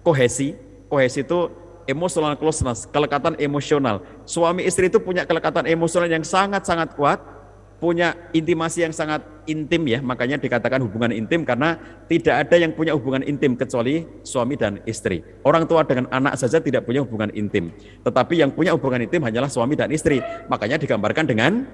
[0.05, 0.53] kohesi.
[0.89, 1.49] Kohesi itu
[1.89, 4.05] emotional closeness, kelekatan emosional.
[4.25, 7.17] Suami istri itu punya kelekatan emosional yang sangat-sangat kuat,
[7.79, 11.79] punya intimasi yang sangat intim ya, makanya dikatakan hubungan intim karena
[12.11, 15.23] tidak ada yang punya hubungan intim kecuali suami dan istri.
[15.47, 17.71] Orang tua dengan anak saja tidak punya hubungan intim,
[18.03, 20.19] tetapi yang punya hubungan intim hanyalah suami dan istri.
[20.51, 21.65] Makanya digambarkan dengan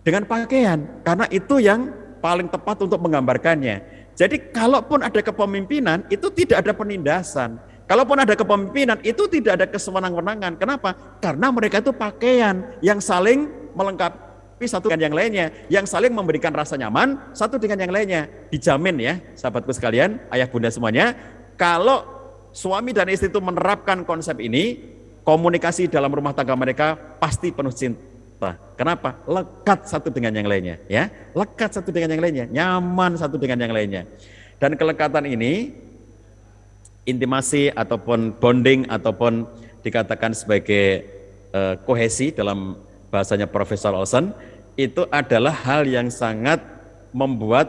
[0.00, 1.90] dengan pakaian karena itu yang
[2.22, 4.00] paling tepat untuk menggambarkannya.
[4.14, 7.58] Jadi kalaupun ada kepemimpinan itu tidak ada penindasan.
[7.90, 10.54] Kalaupun ada kepemimpinan itu tidak ada kesewenang-wenangan.
[10.54, 10.94] Kenapa?
[11.18, 14.29] Karena mereka itu pakaian yang saling melengkapi
[14.60, 15.46] tapi satu dengan yang lainnya.
[15.72, 18.28] Yang saling memberikan rasa nyaman satu dengan yang lainnya.
[18.52, 21.16] Dijamin ya sahabatku sekalian ayah bunda semuanya
[21.56, 22.04] kalau
[22.52, 24.76] suami dan istri itu menerapkan konsep ini
[25.24, 28.60] komunikasi dalam rumah tangga mereka pasti penuh cinta.
[28.76, 29.16] Kenapa?
[29.24, 31.08] Lekat satu dengan yang lainnya ya.
[31.32, 34.04] Lekat satu dengan yang lainnya nyaman satu dengan yang lainnya.
[34.60, 35.72] Dan kelekatan ini
[37.08, 39.48] intimasi ataupun bonding ataupun
[39.80, 41.08] dikatakan sebagai
[41.56, 42.76] uh, kohesi dalam
[43.10, 44.32] bahasanya Profesor Olson
[44.80, 46.64] itu adalah hal yang sangat
[47.12, 47.68] membuat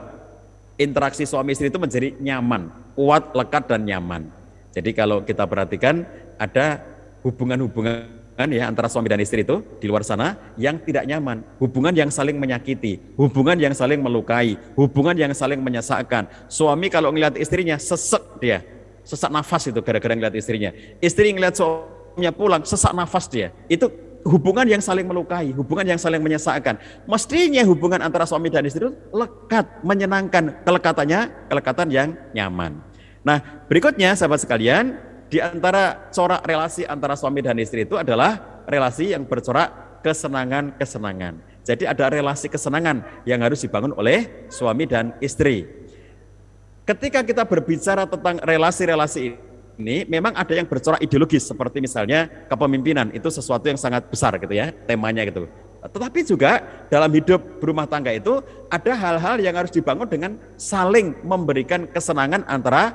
[0.79, 4.31] interaksi suami istri itu menjadi nyaman, kuat, lekat dan nyaman.
[4.71, 6.07] Jadi kalau kita perhatikan
[6.39, 6.79] ada
[7.27, 12.09] hubungan-hubungan ya antara suami dan istri itu di luar sana yang tidak nyaman, hubungan yang
[12.09, 16.25] saling menyakiti, hubungan yang saling melukai, hubungan yang saling menyesakkan.
[16.47, 18.63] Suami kalau ngelihat istrinya sesek dia,
[19.03, 20.71] sesak nafas itu gara-gara ngelihat istrinya.
[21.03, 23.53] Istri ngelihat suaminya pulang sesak nafas dia.
[23.67, 23.91] Itu
[24.25, 26.77] hubungan yang saling melukai, hubungan yang saling menyesakkan.
[27.09, 32.81] Mestinya hubungan antara suami dan istri itu lekat, menyenangkan, kelekatannya kelekatan yang nyaman.
[33.21, 34.97] Nah, berikutnya sahabat sekalian,
[35.31, 41.39] di antara corak relasi antara suami dan istri itu adalah relasi yang bercorak kesenangan-kesenangan.
[41.61, 45.69] Jadi ada relasi kesenangan yang harus dibangun oleh suami dan istri.
[46.81, 49.37] Ketika kita berbicara tentang relasi-relasi
[49.79, 54.51] ini memang ada yang bercorak ideologis seperti misalnya kepemimpinan itu sesuatu yang sangat besar gitu
[54.51, 55.47] ya temanya gitu.
[55.81, 56.61] Tetapi juga
[56.93, 62.93] dalam hidup berumah tangga itu ada hal-hal yang harus dibangun dengan saling memberikan kesenangan antara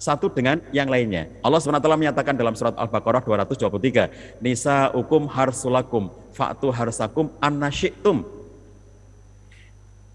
[0.00, 1.28] satu dengan yang lainnya.
[1.44, 8.24] Allah SWT menyatakan dalam surat Al-Baqarah 223, Nisa hukum harsulakum, fa'tu harsakum annasyitum.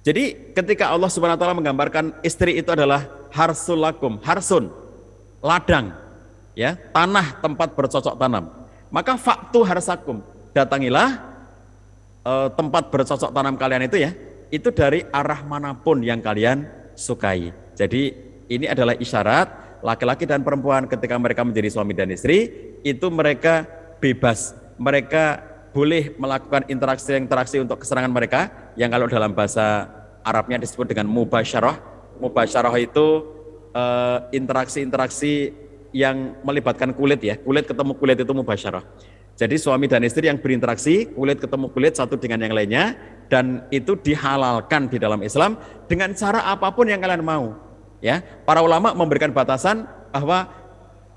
[0.06, 4.70] Jadi ketika Allah SWT menggambarkan istri itu adalah harsulakum, harsun,
[5.46, 5.94] ladang,
[6.58, 8.50] ya tanah tempat bercocok tanam.
[8.90, 10.26] Maka faktu harsakum,
[10.58, 11.22] datangilah
[12.26, 14.12] uh, tempat bercocok tanam kalian itu ya,
[14.50, 16.66] itu dari arah mana pun yang kalian
[16.98, 17.54] sukai.
[17.78, 18.10] Jadi
[18.50, 22.50] ini adalah isyarat laki-laki dan perempuan ketika mereka menjadi suami dan istri
[22.82, 23.70] itu mereka
[24.02, 29.92] bebas, mereka boleh melakukan interaksi-interaksi untuk kesenangan mereka yang kalau dalam bahasa
[30.26, 31.78] Arabnya disebut dengan mubasyarah.
[32.18, 33.35] Mubasyarah itu
[33.76, 35.52] eh, interaksi-interaksi
[35.92, 37.36] yang melibatkan kulit ya.
[37.40, 38.84] Kulit ketemu kulit itu mubasyarah.
[39.36, 42.96] Jadi suami dan istri yang berinteraksi, kulit ketemu kulit satu dengan yang lainnya,
[43.28, 45.60] dan itu dihalalkan di dalam Islam
[45.92, 47.52] dengan cara apa pun yang kalian mau.
[48.00, 50.48] Ya, para ulama memberikan batasan bahwa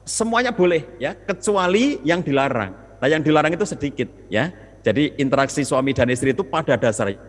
[0.02, 2.74] semuanya boleh, ya, kecuali yang dilarang.
[2.98, 4.50] Nah, yang dilarang itu sedikit, ya.
[4.82, 7.27] Jadi interaksi suami dan istri itu pada dasarnya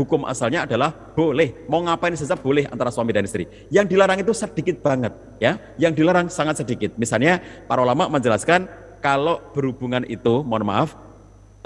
[0.00, 3.44] hukum asalnya adalah boleh, mau ngapain saja boleh antara suami dan istri.
[3.68, 5.60] Yang dilarang itu sedikit banget, ya.
[5.76, 6.96] Yang dilarang sangat sedikit.
[6.96, 7.38] Misalnya
[7.68, 8.64] para ulama menjelaskan
[9.04, 10.96] kalau berhubungan itu, mohon maaf,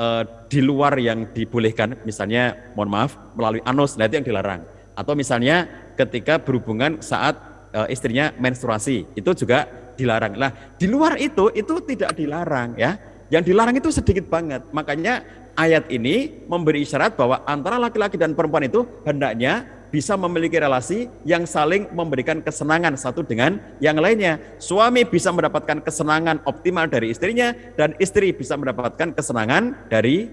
[0.02, 4.66] uh, di luar yang dibolehkan, misalnya mohon maaf melalui anus, nah itu yang dilarang.
[4.96, 7.36] Atau misalnya ketika berhubungan saat
[7.76, 10.36] uh, istrinya menstruasi, itu juga dilarang.
[10.36, 12.96] Nah di luar itu itu tidak dilarang ya.
[13.26, 14.62] Yang dilarang itu sedikit banget.
[14.70, 15.24] Makanya
[15.56, 21.48] ayat ini memberi isyarat bahwa antara laki-laki dan perempuan itu hendaknya bisa memiliki relasi yang
[21.48, 24.38] saling memberikan kesenangan satu dengan yang lainnya.
[24.60, 30.28] Suami bisa mendapatkan kesenangan optimal dari istrinya dan istri bisa mendapatkan kesenangan dari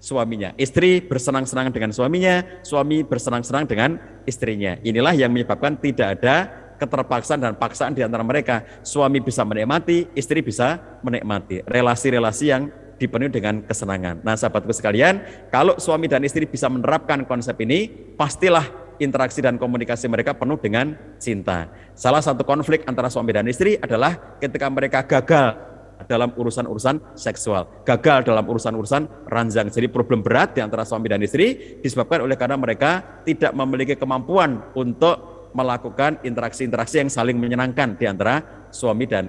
[0.00, 0.54] suaminya.
[0.56, 4.78] Istri bersenang-senang dengan suaminya, suami bersenang-senang dengan istrinya.
[4.80, 6.36] Inilah yang menyebabkan tidak ada
[6.80, 8.64] keterpaksaan dan paksaan di antara mereka.
[8.80, 11.60] Suami bisa menikmati, istri bisa menikmati.
[11.68, 14.20] Relasi-relasi yang dipenuhi dengan kesenangan.
[14.20, 18.68] Nah, sahabatku sekalian, kalau suami dan istri bisa menerapkan konsep ini, pastilah
[19.00, 21.72] interaksi dan komunikasi mereka penuh dengan cinta.
[21.96, 25.56] Salah satu konflik antara suami dan istri adalah ketika mereka gagal
[26.04, 29.72] dalam urusan-urusan seksual, gagal dalam urusan-urusan ranjang.
[29.72, 34.60] Jadi problem berat di antara suami dan istri disebabkan oleh karena mereka tidak memiliki kemampuan
[34.76, 39.26] untuk melakukan interaksi-interaksi yang saling menyenangkan di antara suami dan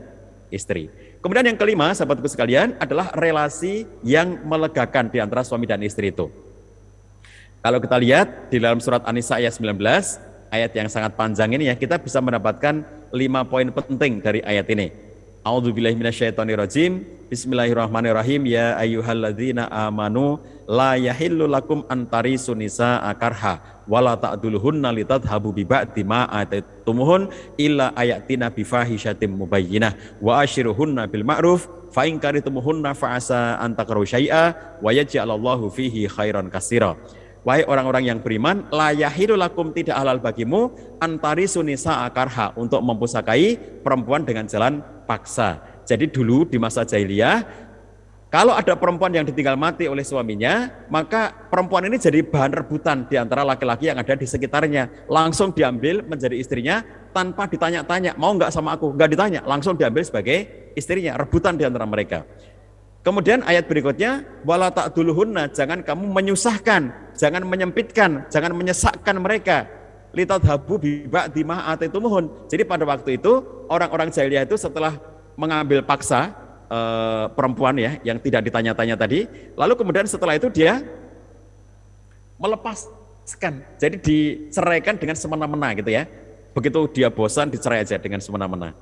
[0.53, 0.91] istri.
[1.21, 6.34] Kemudian yang kelima, sahabatku sekalian, adalah relasi yang melegakan di antara suami dan istri itu.
[7.62, 9.77] Kalau kita lihat di dalam surat An-Nisa ayat 19,
[10.49, 12.81] ayat yang sangat panjang ini ya, kita bisa mendapatkan
[13.13, 15.11] lima poin penting dari ayat ini.
[15.41, 17.01] A'udzubillahi minasyaitonirrajim.
[17.25, 18.45] Bismillahirrahmanirrahim.
[18.45, 20.38] Ya ayyuhalladzina amanu
[20.69, 26.30] la yahillu lakum antari sunisa akarha wala ta'duluhunna litadhabu bi ba'di ma
[27.58, 33.58] illa ayatina bi fahishatin mubayyinah wa ashiruhunna bil ma'ruf fa in karitumuhunna fa asa
[34.06, 36.93] syai'a wa yaj'alallahu fihi khairan katsira.
[37.41, 44.21] Wahai orang-orang yang beriman, layahidu lakum tidak halal bagimu antari sunisa akarha untuk mempusakai perempuan
[44.21, 45.58] dengan jalan paksa.
[45.89, 47.41] Jadi dulu di masa jahiliyah,
[48.32, 53.19] kalau ada perempuan yang ditinggal mati oleh suaminya, maka perempuan ini jadi bahan rebutan di
[53.19, 55.10] antara laki-laki yang ada di sekitarnya.
[55.12, 56.80] Langsung diambil menjadi istrinya
[57.12, 58.95] tanpa ditanya-tanya, mau nggak sama aku?
[58.95, 62.23] Nggak ditanya, langsung diambil sebagai istrinya, rebutan di antara mereka.
[63.01, 69.65] Kemudian ayat berikutnya, wala ta'duluhunna, jangan kamu menyusahkan, jangan menyempitkan, jangan menyesakkan mereka.
[70.13, 72.45] Litat habu biba dimah atitumuhun.
[72.45, 75.01] Jadi pada waktu itu orang-orang jahiliyah itu setelah
[75.33, 76.29] mengambil paksa
[76.69, 76.79] e,
[77.33, 79.25] perempuan ya yang tidak ditanya-tanya tadi,
[79.57, 80.85] lalu kemudian setelah itu dia
[82.37, 83.65] melepaskan.
[83.81, 86.05] Jadi diceraikan dengan semena-mena gitu ya.
[86.53, 88.77] Begitu dia bosan dicerai aja dengan semena-mena.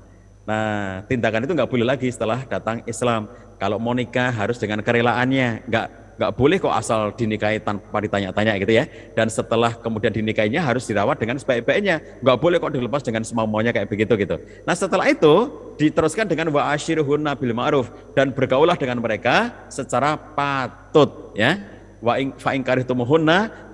[0.47, 3.27] Nah, tindakan itu nggak boleh lagi setelah datang Islam.
[3.59, 5.87] Kalau mau nikah harus dengan kerelaannya, nggak
[6.19, 8.83] nggak boleh kok asal dinikahi tanpa ditanya-tanya gitu ya.
[9.15, 13.87] Dan setelah kemudian dinikahinya harus dirawat dengan sebaik-baiknya, nggak boleh kok dilepas dengan semau-maunya kayak
[13.87, 14.35] begitu gitu.
[14.67, 15.47] Nah setelah itu
[15.79, 21.55] diteruskan dengan wa ashiruhunna bil ma'ruf dan bergaulah dengan mereka secara patut ya.
[22.03, 22.55] Wa ing fa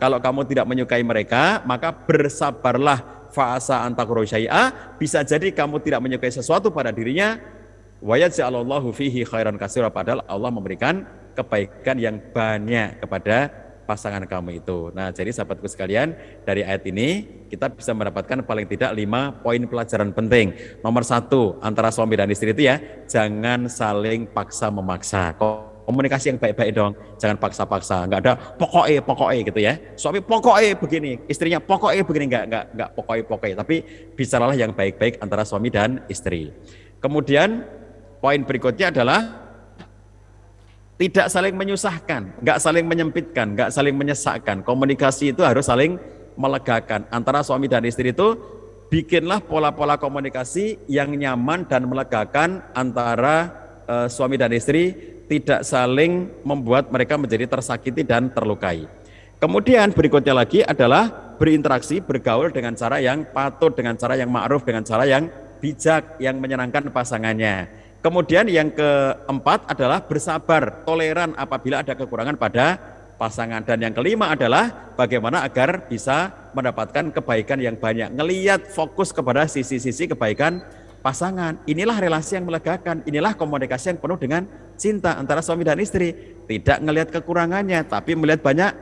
[0.02, 6.32] kalau kamu tidak menyukai mereka maka bersabarlah fa'asa antakro syai'a bisa jadi kamu tidak menyukai
[6.32, 7.36] sesuatu pada dirinya
[8.04, 13.50] Wa yaj'alallahu fihi khairan katsira padahal Allah memberikan kebaikan yang banyak kepada
[13.90, 14.90] pasangan kamu itu.
[14.92, 20.10] Nah, jadi sahabatku sekalian, dari ayat ini kita bisa mendapatkan paling tidak lima poin pelajaran
[20.12, 20.54] penting.
[20.82, 25.38] Nomor satu, antara suami dan istri itu ya, jangan saling paksa memaksa.
[25.86, 28.10] Komunikasi yang baik-baik dong, jangan paksa-paksa.
[28.10, 29.74] Enggak ada pokoknya, pokoknya gitu ya.
[29.94, 33.56] Suami pokoknya begini, istrinya pokoknya begini, enggak, enggak, enggak pokoknya, pokoknya.
[33.62, 33.76] Tapi
[34.18, 36.50] bicaralah yang baik-baik antara suami dan istri.
[36.98, 37.62] Kemudian
[38.26, 39.22] Poin berikutnya adalah
[40.98, 44.66] tidak saling menyusahkan, nggak saling menyempitkan, nggak saling menyesakkan.
[44.66, 46.02] Komunikasi itu harus saling
[46.34, 47.06] melegakan.
[47.14, 48.34] Antara suami dan istri itu
[48.90, 53.54] bikinlah pola-pola komunikasi yang nyaman dan melegakan antara
[53.86, 58.86] uh, suami dan istri tidak saling membuat mereka menjadi tersakiti dan terlukai.
[59.42, 64.88] Kemudian berikutnya lagi adalah berinteraksi, bergaul dengan cara yang patut, dengan cara yang ma'ruf, dengan
[64.88, 65.28] cara yang
[65.60, 67.68] bijak, yang menyenangkan pasangannya.
[68.00, 72.78] Kemudian yang keempat adalah bersabar, toleran apabila ada kekurangan pada
[73.18, 73.66] pasangan.
[73.66, 78.14] Dan yang kelima adalah bagaimana agar bisa mendapatkan kebaikan yang banyak.
[78.14, 80.62] Ngeliat fokus kepada sisi-sisi kebaikan
[81.06, 81.62] pasangan.
[81.70, 86.18] Inilah relasi yang melegakan, inilah komunikasi yang penuh dengan cinta antara suami dan istri.
[86.50, 88.74] Tidak ngelihat kekurangannya, tapi melihat banyak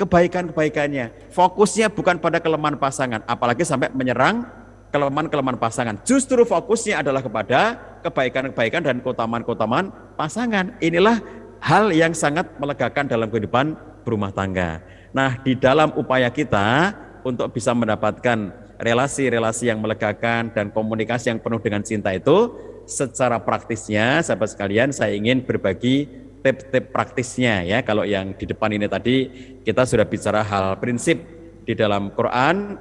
[0.00, 1.28] kebaikan-kebaikannya.
[1.28, 4.48] Fokusnya bukan pada kelemahan pasangan, apalagi sampai menyerang
[4.88, 6.00] kelemahan-kelemahan pasangan.
[6.08, 10.72] Justru fokusnya adalah kepada kebaikan-kebaikan dan keutamaan-keutamaan pasangan.
[10.80, 11.20] Inilah
[11.60, 13.76] hal yang sangat melegakan dalam kehidupan
[14.08, 14.80] berumah tangga.
[15.12, 16.96] Nah, di dalam upaya kita
[17.26, 22.54] untuk bisa mendapatkan relasi-relasi yang melegakan dan komunikasi yang penuh dengan cinta itu,
[22.88, 26.08] secara praktisnya, sahabat sekalian, saya ingin berbagi
[26.40, 27.78] tip-tip praktisnya ya.
[27.82, 29.16] Kalau yang di depan ini tadi
[29.66, 31.20] kita sudah bicara hal prinsip
[31.66, 32.78] di dalam Quran,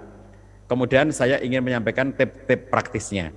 [0.68, 3.32] Kemudian saya ingin menyampaikan tip-tip praktisnya.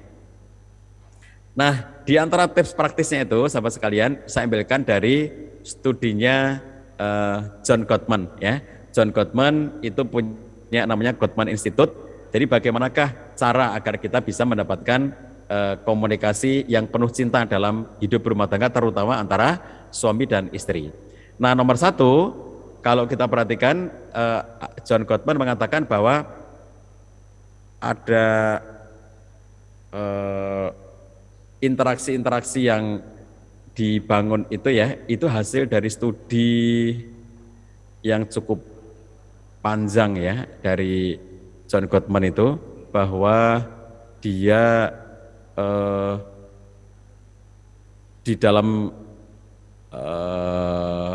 [1.55, 5.31] Nah, di antara tips praktisnya itu, sahabat sekalian, saya ambilkan dari
[5.63, 6.59] studinya
[6.99, 8.35] uh, John Gottman.
[8.43, 8.59] Ya,
[8.91, 11.95] John Gottman itu punya namanya Gottman Institute.
[12.31, 15.11] Jadi bagaimanakah cara agar kita bisa mendapatkan
[15.51, 19.59] uh, komunikasi yang penuh cinta dalam hidup rumah tangga, terutama antara
[19.91, 20.95] suami dan istri.
[21.43, 22.31] Nah, nomor satu,
[22.81, 24.43] kalau kita perhatikan, uh,
[24.87, 26.25] John Gottman mengatakan bahwa
[27.81, 28.61] ada
[29.89, 30.69] eh,
[31.65, 32.85] interaksi-interaksi uh, yang
[33.73, 36.53] dibangun itu ya, itu hasil dari studi
[38.05, 38.61] yang cukup
[39.65, 41.17] panjang ya dari
[41.71, 42.59] John Gottman itu
[42.91, 43.63] bahwa
[44.19, 44.91] dia
[45.55, 46.19] uh,
[48.27, 48.91] di dalam
[49.95, 51.15] uh,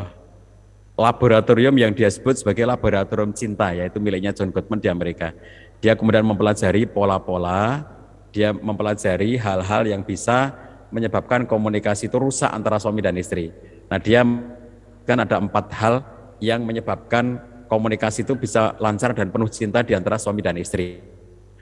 [0.96, 5.36] laboratorium yang dia sebut sebagai laboratorium cinta yaitu miliknya John Gottman di Amerika.
[5.84, 7.84] Dia kemudian mempelajari pola-pola,
[8.32, 10.56] dia mempelajari hal-hal yang bisa
[10.88, 13.52] menyebabkan komunikasi itu rusak antara suami dan istri.
[13.92, 14.24] Nah dia
[15.04, 15.96] kan ada empat hal
[16.40, 21.02] yang menyebabkan komunikasi itu bisa lancar dan penuh cinta di antara suami dan istri.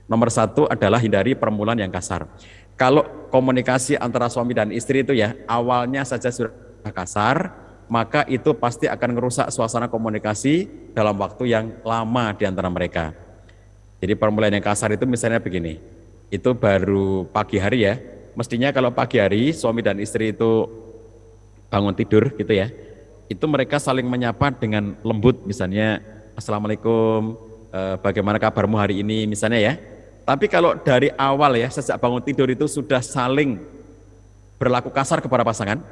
[0.08, 2.28] Nomor satu adalah hindari permulaan yang kasar.
[2.76, 7.54] Kalau komunikasi antara suami dan istri itu ya awalnya saja sudah kasar,
[7.88, 13.14] maka itu pasti akan merusak suasana komunikasi dalam waktu yang lama di antara mereka.
[14.04, 15.80] Jadi permulaan yang kasar itu misalnya begini,
[16.28, 17.96] itu baru pagi hari ya,
[18.36, 20.68] mestinya kalau pagi hari suami dan istri itu
[21.72, 22.68] bangun tidur gitu ya,
[23.32, 26.04] itu mereka saling menyapa dengan lembut misalnya,
[26.34, 27.38] Assalamualaikum,
[27.72, 29.74] eh, bagaimana kabarmu hari ini misalnya ya.
[30.24, 33.60] Tapi kalau dari awal ya, sejak bangun tidur itu sudah saling
[34.56, 35.84] berlaku kasar kepada pasangan,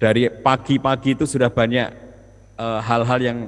[0.00, 1.88] dari pagi-pagi itu sudah banyak
[2.58, 3.38] eh, hal-hal yang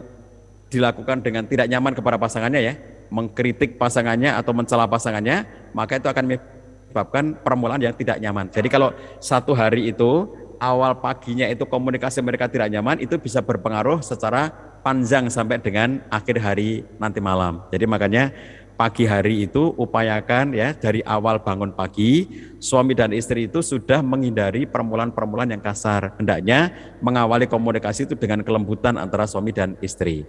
[0.69, 2.75] dilakukan dengan tidak nyaman kepada pasangannya ya,
[3.09, 8.51] mengkritik pasangannya atau mencela pasangannya, maka itu akan menyebabkan permulaan yang tidak nyaman.
[8.51, 8.91] Jadi kalau
[9.23, 10.27] satu hari itu
[10.59, 14.51] awal paginya itu komunikasi mereka tidak nyaman, itu bisa berpengaruh secara
[14.85, 17.65] panjang sampai dengan akhir hari nanti malam.
[17.75, 18.31] Jadi makanya
[18.77, 22.29] pagi hari itu upayakan ya dari awal bangun pagi
[22.61, 29.01] suami dan istri itu sudah menghindari permulaan-permulaan yang kasar hendaknya mengawali komunikasi itu dengan kelembutan
[29.01, 30.29] antara suami dan istri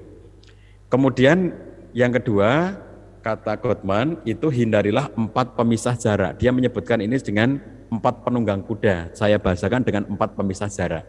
[0.87, 1.51] Kemudian
[1.91, 2.79] yang kedua,
[3.19, 6.39] kata Gottman itu hindarilah empat pemisah jarak.
[6.39, 9.15] Dia menyebutkan ini dengan empat penunggang kuda.
[9.15, 11.03] Saya bahasakan dengan empat pemisah jarak.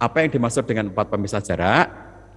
[0.00, 1.86] Apa yang dimaksud dengan empat pemisah jarak?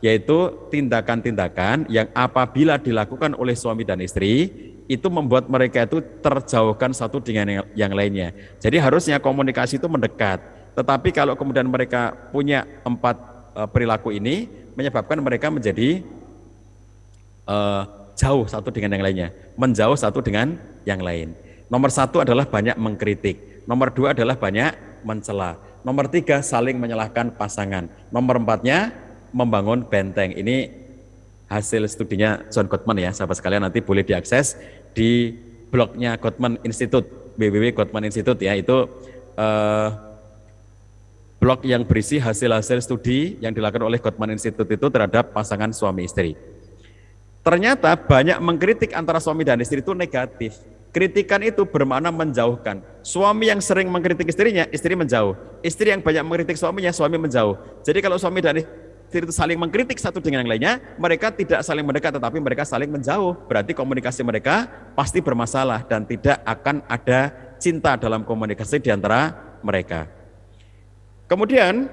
[0.03, 4.51] Yaitu tindakan-tindakan yang apabila dilakukan oleh suami dan istri,
[4.91, 8.35] itu membuat mereka itu terjauhkan satu dengan yang lainnya.
[8.59, 10.43] Jadi harusnya komunikasi itu mendekat.
[10.75, 13.15] Tetapi kalau kemudian mereka punya empat
[13.55, 16.01] eh, perilaku ini, menyebabkan mereka menjadi
[17.45, 17.83] uh,
[18.17, 21.37] jauh satu dengan yang lainnya, menjauh satu dengan yang lain.
[21.69, 27.91] Nomor satu adalah banyak mengkritik, nomor dua adalah banyak mencela, nomor tiga saling menyalahkan pasangan,
[28.09, 28.95] nomor empatnya
[29.35, 30.31] membangun benteng.
[30.35, 30.71] Ini
[31.51, 34.57] hasil studinya John Gottman ya, sahabat sekalian nanti boleh diakses
[34.95, 35.35] di
[35.69, 38.87] blognya Gottman Institute, www Gottman Institute ya, itu
[39.37, 39.89] uh,
[41.43, 46.39] blog yang berisi hasil-hasil studi yang dilakukan oleh Gottman Institute itu terhadap pasangan suami istri.
[47.43, 50.55] Ternyata banyak mengkritik antara suami dan istri itu negatif.
[50.93, 52.85] Kritikan itu bermakna menjauhkan.
[53.01, 55.33] Suami yang sering mengkritik istrinya, istri menjauh.
[55.65, 57.57] Istri yang banyak mengkritik suaminya, suami menjauh.
[57.81, 61.81] Jadi kalau suami dan istri itu saling mengkritik satu dengan yang lainnya, mereka tidak saling
[61.81, 63.33] mendekat tetapi mereka saling menjauh.
[63.49, 69.33] Berarti komunikasi mereka pasti bermasalah dan tidak akan ada cinta dalam komunikasi di antara
[69.65, 70.05] mereka.
[71.25, 71.89] Kemudian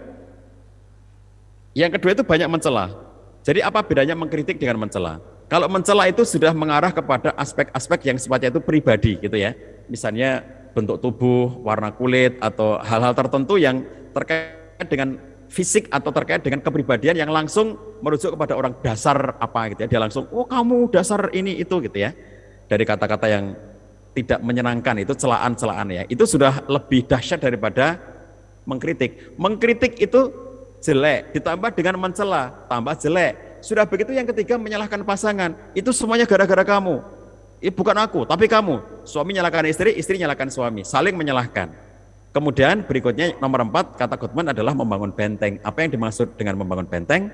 [1.72, 2.92] yang kedua itu banyak mencela.
[3.40, 5.29] Jadi apa bedanya mengkritik dengan mencela?
[5.50, 9.50] Kalau mencela itu sudah mengarah kepada aspek-aspek yang sifatnya itu pribadi gitu ya.
[9.90, 13.82] Misalnya bentuk tubuh, warna kulit atau hal-hal tertentu yang
[14.14, 15.18] terkait dengan
[15.50, 19.88] fisik atau terkait dengan kepribadian yang langsung merujuk kepada orang dasar apa gitu ya.
[19.90, 22.14] Dia langsung, "Oh, kamu dasar ini itu" gitu ya.
[22.70, 23.58] Dari kata-kata yang
[24.14, 26.02] tidak menyenangkan itu celaan-celaan ya.
[26.06, 27.98] Itu sudah lebih dahsyat daripada
[28.70, 29.34] mengkritik.
[29.34, 30.30] Mengkritik itu
[30.78, 33.49] jelek, ditambah dengan mencela, tambah jelek.
[33.60, 35.56] Sudah begitu yang ketiga menyalahkan pasangan.
[35.76, 37.20] Itu semuanya gara-gara kamu.
[37.60, 39.04] Eh, bukan aku, tapi kamu.
[39.04, 40.80] Suami nyalahkan istri, istri nyalahkan suami.
[40.80, 41.68] Saling menyalahkan.
[42.32, 45.60] Kemudian berikutnya nomor empat, kata Goodman adalah membangun benteng.
[45.60, 47.28] Apa yang dimaksud dengan membangun benteng?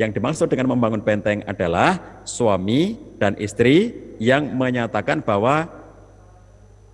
[0.00, 5.70] Yang dimaksud dengan membangun benteng adalah suami dan istri yang menyatakan bahwa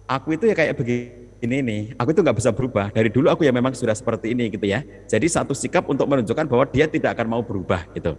[0.05, 2.93] aku itu ya kayak begini nih, aku itu nggak bisa berubah.
[2.93, 4.85] Dari dulu aku ya memang sudah seperti ini gitu ya.
[5.09, 8.18] Jadi satu sikap untuk menunjukkan bahwa dia tidak akan mau berubah gitu.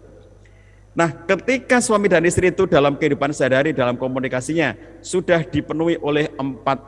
[0.95, 6.79] Nah, ketika suami dan istri itu dalam kehidupan sehari-hari, dalam komunikasinya sudah dipenuhi oleh empat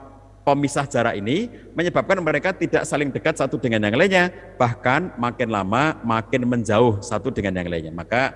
[0.48, 6.00] pemisah jarak ini, menyebabkan mereka tidak saling dekat satu dengan yang lainnya, bahkan makin lama
[6.08, 7.92] makin menjauh satu dengan yang lainnya.
[7.92, 8.32] Maka,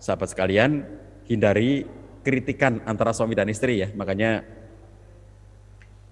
[0.00, 0.88] sahabat sekalian,
[1.28, 1.84] hindari
[2.24, 3.92] kritikan antara suami dan istri ya.
[3.92, 4.40] Makanya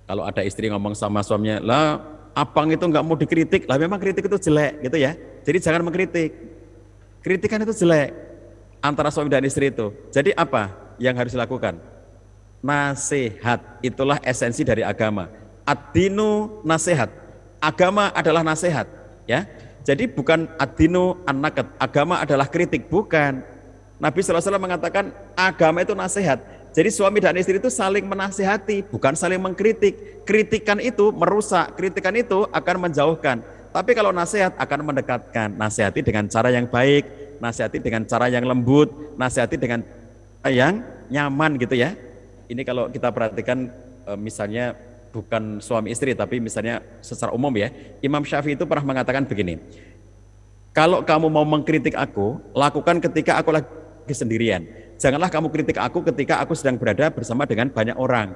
[0.04, 1.96] kalau ada istri ngomong sama suaminya, lah
[2.36, 5.16] abang itu nggak mau dikritik, lah memang kritik itu jelek gitu ya.
[5.48, 6.60] Jadi jangan mengkritik.
[7.24, 8.27] Kritikan itu jelek
[8.82, 9.90] antara suami dan istri itu.
[10.10, 11.78] Jadi apa yang harus dilakukan?
[12.58, 15.30] Nasihat, itulah esensi dari agama.
[15.62, 17.10] Adinu nasihat.
[17.58, 18.86] Agama adalah nasihat,
[19.26, 19.46] ya.
[19.82, 23.42] Jadi bukan adinu anakat, agama adalah kritik, bukan.
[23.98, 26.38] Nabi SAW mengatakan agama itu nasihat.
[26.70, 30.22] Jadi suami dan istri itu saling menasihati, bukan saling mengkritik.
[30.22, 33.42] Kritikan itu merusak, kritikan itu akan menjauhkan.
[33.74, 38.90] Tapi kalau nasihat akan mendekatkan, nasihati dengan cara yang baik, nasihati dengan cara yang lembut,
[39.18, 39.82] nasihati dengan
[40.46, 41.94] yang nyaman gitu ya.
[42.48, 43.72] Ini kalau kita perhatikan
[44.06, 44.76] e, misalnya
[45.10, 47.72] bukan suami istri tapi misalnya secara umum ya.
[48.04, 49.58] Imam Syafi'i itu pernah mengatakan begini.
[50.72, 54.62] Kalau kamu mau mengkritik aku, lakukan ketika aku lagi sendirian
[54.98, 58.34] Janganlah kamu kritik aku ketika aku sedang berada bersama dengan banyak orang.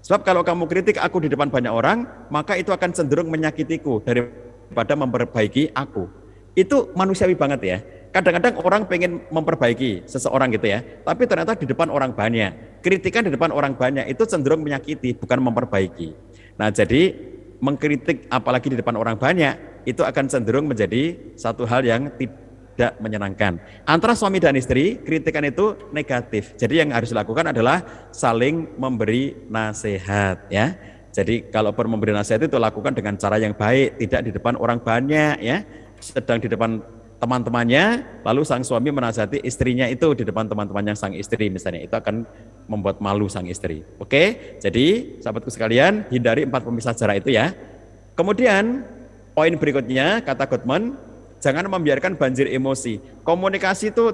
[0.00, 4.96] Sebab kalau kamu kritik aku di depan banyak orang, maka itu akan cenderung menyakitiku daripada
[4.96, 6.08] memperbaiki aku.
[6.56, 7.78] Itu manusiawi banget ya.
[8.08, 12.80] Kadang-kadang orang pengen memperbaiki seseorang gitu ya, tapi ternyata di depan orang banyak.
[12.80, 16.16] Kritikan di depan orang banyak itu cenderung menyakiti, bukan memperbaiki.
[16.56, 17.12] Nah jadi
[17.60, 23.60] mengkritik apalagi di depan orang banyak, itu akan cenderung menjadi satu hal yang tidak menyenangkan.
[23.84, 26.56] Antara suami dan istri, kritikan itu negatif.
[26.56, 30.76] Jadi yang harus dilakukan adalah saling memberi nasihat ya.
[31.12, 34.78] Jadi kalau perlu memberi nasihat itu lakukan dengan cara yang baik, tidak di depan orang
[34.78, 35.66] banyak ya.
[35.98, 36.78] Sedang di depan
[37.18, 42.22] teman-temannya, lalu sang suami menasihati istrinya itu di depan teman-temannya sang istri misalnya, itu akan
[42.70, 43.82] membuat malu sang istri.
[43.98, 47.54] Oke, jadi sahabatku sekalian, hindari empat pemisah jarak itu ya.
[48.14, 48.86] Kemudian
[49.34, 50.94] poin berikutnya kata Goodman,
[51.38, 52.98] Jangan membiarkan banjir emosi.
[53.22, 54.10] Komunikasi itu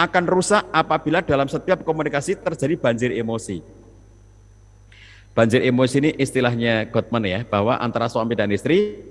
[0.00, 3.60] akan rusak apabila dalam setiap komunikasi terjadi banjir emosi.
[5.36, 9.04] Banjir emosi ini istilahnya Gottman ya, bahwa antara suami dan istri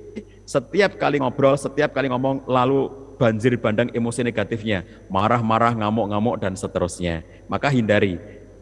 [0.50, 7.26] setiap kali ngobrol, setiap kali ngomong lalu banjir bandang emosi negatifnya, marah-marah, ngamuk-ngamuk dan seterusnya.
[7.50, 8.22] Maka hindari.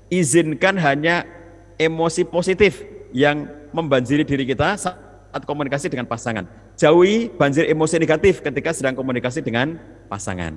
[0.10, 1.28] Izinkan hanya
[1.76, 2.82] emosi positif
[3.12, 6.48] yang membanjiri diri kita saat komunikasi dengan pasangan.
[6.80, 10.56] Jauhi banjir emosi negatif ketika sedang komunikasi dengan pasangan.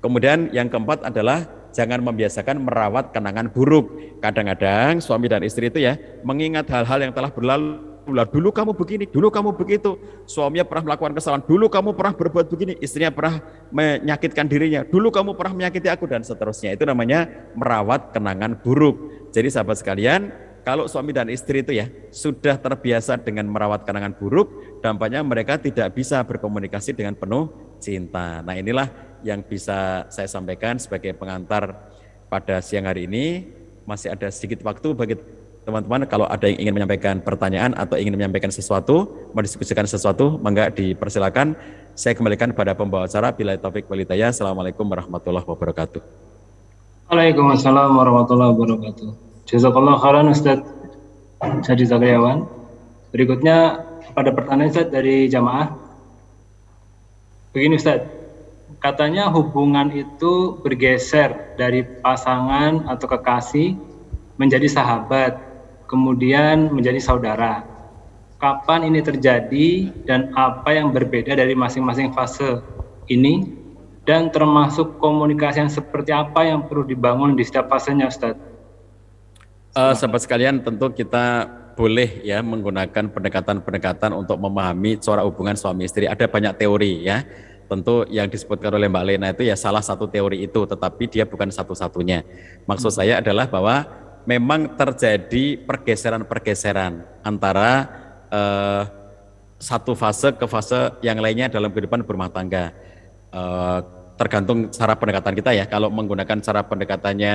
[0.00, 1.44] Kemudian yang keempat adalah
[1.76, 4.18] jangan membiasakan merawat kenangan buruk.
[4.22, 7.89] Kadang-kadang suami dan istri itu ya mengingat hal-hal yang telah berlalu.
[8.10, 9.96] Dulu kamu begini, dulu kamu begitu.
[10.26, 13.40] Suaminya pernah melakukan kesalahan, dulu kamu pernah berbuat begini, istrinya pernah
[13.70, 16.74] menyakitkan dirinya, dulu kamu pernah menyakiti aku dan seterusnya.
[16.74, 19.28] Itu namanya merawat kenangan buruk.
[19.30, 24.80] Jadi sahabat sekalian, kalau suami dan istri itu ya sudah terbiasa dengan merawat kenangan buruk,
[24.84, 27.48] dampaknya mereka tidak bisa berkomunikasi dengan penuh
[27.80, 28.44] cinta.
[28.44, 28.88] Nah inilah
[29.24, 31.90] yang bisa saya sampaikan sebagai pengantar
[32.28, 33.56] pada siang hari ini.
[33.88, 35.16] Masih ada sedikit waktu bagi
[35.64, 41.52] teman-teman kalau ada yang ingin menyampaikan pertanyaan atau ingin menyampaikan sesuatu, mendiskusikan sesuatu, mangga dipersilakan.
[41.92, 44.32] Saya kembalikan pada pembawa acara Bila Taufik Walidaya.
[44.32, 46.00] Assalamualaikum warahmatullahi wabarakatuh.
[47.12, 49.08] Waalaikumsalam warahmatullahi wabarakatuh.
[49.44, 50.64] Jazakallah khairan Ustaz
[51.66, 52.46] Jadi Zakriawan.
[53.10, 53.84] Berikutnya
[54.16, 55.76] pada pertanyaan Ustaz dari jamaah.
[57.50, 58.06] Begini Ustaz,
[58.78, 63.74] katanya hubungan itu bergeser dari pasangan atau kekasih
[64.38, 65.49] menjadi sahabat,
[65.90, 67.66] kemudian menjadi saudara.
[68.40, 72.64] kapan ini terjadi dan apa yang berbeda dari masing-masing fase
[73.12, 73.52] ini
[74.08, 78.40] dan termasuk komunikasi yang seperti apa yang perlu dibangun di setiap fasenya Ustaz.
[79.76, 86.08] Uh, sahabat sekalian tentu kita boleh ya menggunakan pendekatan-pendekatan untuk memahami corak hubungan suami istri.
[86.08, 87.22] Ada banyak teori ya.
[87.70, 91.54] Tentu yang disebutkan oleh Mbak Lena itu ya salah satu teori itu, tetapi dia bukan
[91.54, 92.26] satu-satunya.
[92.66, 93.86] Maksud saya adalah bahwa
[94.28, 97.88] memang terjadi pergeseran-pergeseran antara
[98.28, 98.82] uh,
[99.60, 102.72] satu fase ke fase yang lainnya dalam kehidupan berumah tangga.
[103.30, 103.80] Uh,
[104.16, 105.64] tergantung cara pendekatan kita ya.
[105.68, 107.34] Kalau menggunakan cara pendekatannya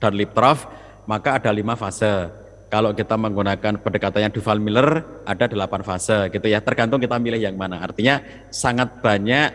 [0.00, 0.68] Dunlip Trough,
[1.08, 2.28] maka ada lima fase.
[2.70, 6.62] Kalau kita menggunakan pendekatannya Duval Miller, ada delapan fase gitu ya.
[6.62, 7.82] Tergantung kita milih yang mana.
[7.82, 9.50] Artinya sangat banyak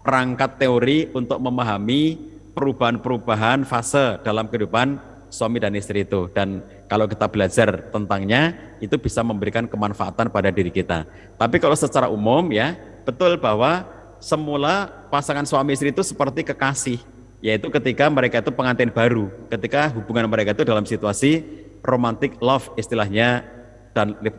[0.00, 2.16] perangkat teori untuk memahami
[2.56, 9.20] perubahan-perubahan fase dalam kehidupan suami dan istri itu dan kalau kita belajar tentangnya itu bisa
[9.20, 11.04] memberikan kemanfaatan pada diri kita.
[11.36, 13.84] Tapi kalau secara umum ya betul bahwa
[14.18, 16.98] semula pasangan suami istri itu seperti kekasih,
[17.38, 21.44] yaitu ketika mereka itu pengantin baru, ketika hubungan mereka itu dalam situasi
[21.86, 23.46] romantic love istilahnya
[23.94, 24.36] dan lip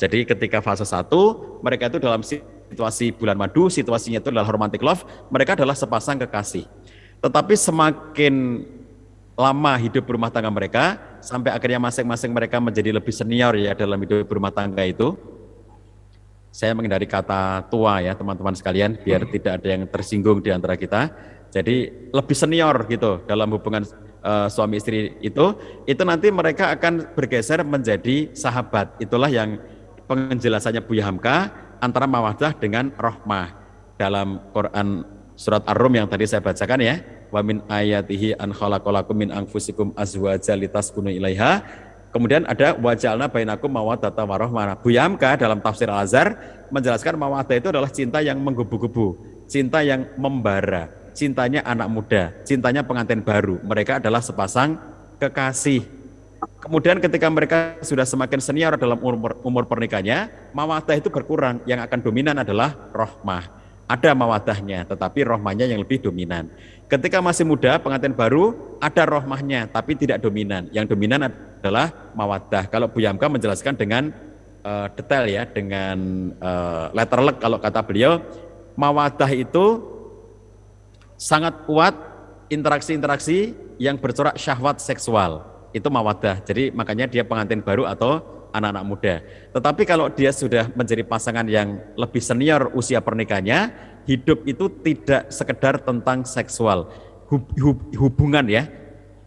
[0.00, 5.04] Jadi ketika fase satu mereka itu dalam situasi bulan madu, situasinya itu adalah romantic love,
[5.28, 6.64] mereka adalah sepasang kekasih.
[7.20, 8.34] Tetapi semakin
[9.38, 14.26] lama hidup berumah tangga mereka sampai akhirnya masing-masing mereka menjadi lebih senior ya dalam hidup
[14.26, 15.16] berumah tangga itu.
[16.50, 21.14] Saya menghindari kata tua ya teman-teman sekalian biar tidak ada yang tersinggung di antara kita.
[21.50, 23.86] Jadi lebih senior gitu dalam hubungan
[24.22, 25.54] uh, suami istri itu,
[25.86, 28.98] itu nanti mereka akan bergeser menjadi sahabat.
[29.02, 29.58] Itulah yang
[30.10, 33.54] penjelasannya Buya Hamka antara mawadah dengan rohmah
[33.94, 35.06] dalam Quran
[35.38, 40.54] surat Ar-Rum yang tadi saya bacakan ya wa min ayatihi an khalaqalakum min anfusikum azwaja
[40.58, 41.62] litaskunu ilaiha.
[42.10, 44.82] Kemudian ada wajalna bainakum mawaddata warahmah.
[44.82, 46.34] Buyamka dalam tafsir Al-Azhar
[46.74, 49.14] menjelaskan mawaddah itu adalah cinta yang menggebu-gebu,
[49.46, 53.62] cinta yang membara, cintanya anak muda, cintanya pengantin baru.
[53.62, 54.74] Mereka adalah sepasang
[55.22, 55.86] kekasih.
[56.60, 61.62] Kemudian ketika mereka sudah semakin senior dalam umur, umur pernikahannya, mawadah itu berkurang.
[61.68, 63.60] Yang akan dominan adalah rohmah.
[63.90, 66.48] Ada mawadahnya, tetapi rohmahnya yang lebih dominan.
[66.90, 70.66] Ketika masih muda, pengantin baru ada rohmahnya, tapi tidak dominan.
[70.74, 72.66] Yang dominan adalah mawadah.
[72.66, 74.10] Kalau Bu Yamka menjelaskan dengan
[74.66, 75.96] uh, detail ya, dengan
[76.42, 78.18] uh, letterlek kalau kata beliau,
[78.74, 79.86] mawadah itu
[81.14, 81.94] sangat kuat
[82.50, 85.46] interaksi-interaksi yang bercorak syahwat seksual.
[85.70, 86.42] Itu mawadah.
[86.42, 88.18] Jadi makanya dia pengantin baru atau
[88.50, 89.14] anak-anak muda.
[89.54, 95.78] Tetapi kalau dia sudah menjadi pasangan yang lebih senior usia pernikahannya, hidup itu tidak sekedar
[95.78, 96.90] tentang seksual.
[97.30, 98.66] Hub, hub, hubungan ya,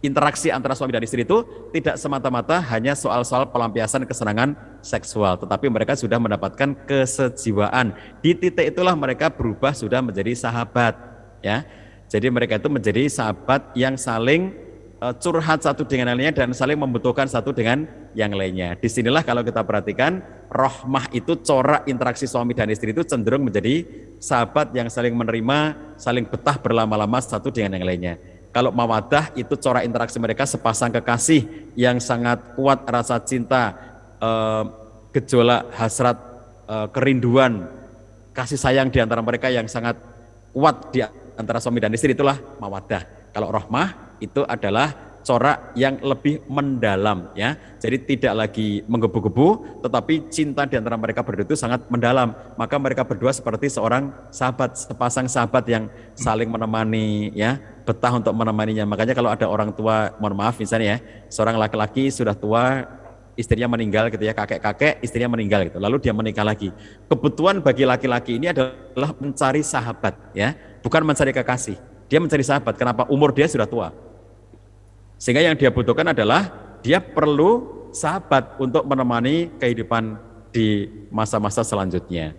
[0.03, 5.95] interaksi antara suami dan istri itu tidak semata-mata hanya soal-soal pelampiasan kesenangan seksual, tetapi mereka
[5.95, 7.95] sudah mendapatkan kesejiwaan.
[8.19, 10.99] Di titik itulah mereka berubah sudah menjadi sahabat,
[11.39, 11.63] ya.
[12.11, 14.51] Jadi mereka itu menjadi sahabat yang saling
[15.19, 17.83] curhat satu dengan yang lainnya dan saling membutuhkan satu dengan
[18.15, 18.79] yang lainnya.
[18.79, 23.83] Di sinilah kalau kita perhatikan rohmah itu corak interaksi suami dan istri itu cenderung menjadi
[24.23, 28.15] sahabat yang saling menerima, saling betah berlama-lama satu dengan yang lainnya.
[28.53, 33.73] Kalau mawadah itu corak interaksi mereka sepasang kekasih yang sangat kuat rasa cinta,
[34.21, 34.63] eh,
[35.09, 36.17] gejolak hasrat,
[36.69, 37.65] eh, kerinduan,
[38.31, 39.97] kasih sayang di antara mereka yang sangat
[40.53, 41.01] kuat di
[41.33, 43.33] antara suami dan istri itulah mawadah.
[43.33, 47.55] Kalau rohmah itu adalah corak yang lebih mendalam ya.
[47.80, 52.36] Jadi tidak lagi menggebu-gebu tetapi cinta di antara mereka berdua itu sangat mendalam.
[52.59, 57.57] Maka mereka berdua seperti seorang sahabat, sepasang sahabat yang saling menemani ya,
[57.88, 58.84] betah untuk menemaninya.
[58.86, 62.86] Makanya kalau ada orang tua, mohon maaf misalnya ya, seorang laki-laki sudah tua
[63.34, 65.82] istrinya meninggal gitu ya, kakek-kakek istrinya meninggal gitu.
[65.82, 66.69] Lalu dia menikah lagi.
[67.09, 70.53] Kebutuhan bagi laki-laki ini adalah mencari sahabat ya,
[70.86, 71.80] bukan mencari kekasih.
[72.11, 72.78] Dia mencari sahabat.
[72.78, 73.09] Kenapa?
[73.09, 74.12] Umur dia sudah tua
[75.24, 76.51] sehingga yang dia butuhkan adalah
[76.84, 80.19] dia perlu sahabat untuk menemani kehidupan
[80.51, 82.36] di masa-masa selanjutnya.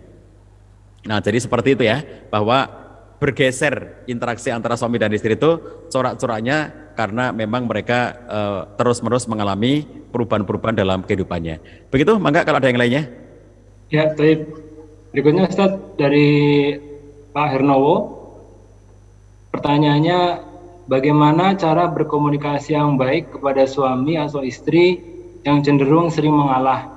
[1.01, 2.69] Nah, jadi seperti itu ya, bahwa
[3.17, 5.57] bergeser interaksi antara suami dan istri itu
[5.89, 9.81] corak-coraknya karena memang mereka uh, terus-menerus mengalami
[10.13, 11.89] perubahan-perubahan dalam kehidupannya.
[11.89, 13.09] Begitu, mangga kalau ada yang lainnya.
[13.89, 14.45] Ya, baik.
[15.09, 16.29] Berikutnya Ustaz dari
[17.33, 18.13] Pak Hernowo.
[19.49, 20.44] Pertanyaannya
[20.85, 25.01] Bagaimana cara berkomunikasi yang baik kepada suami atau istri
[25.41, 26.93] yang cenderung sering mengalah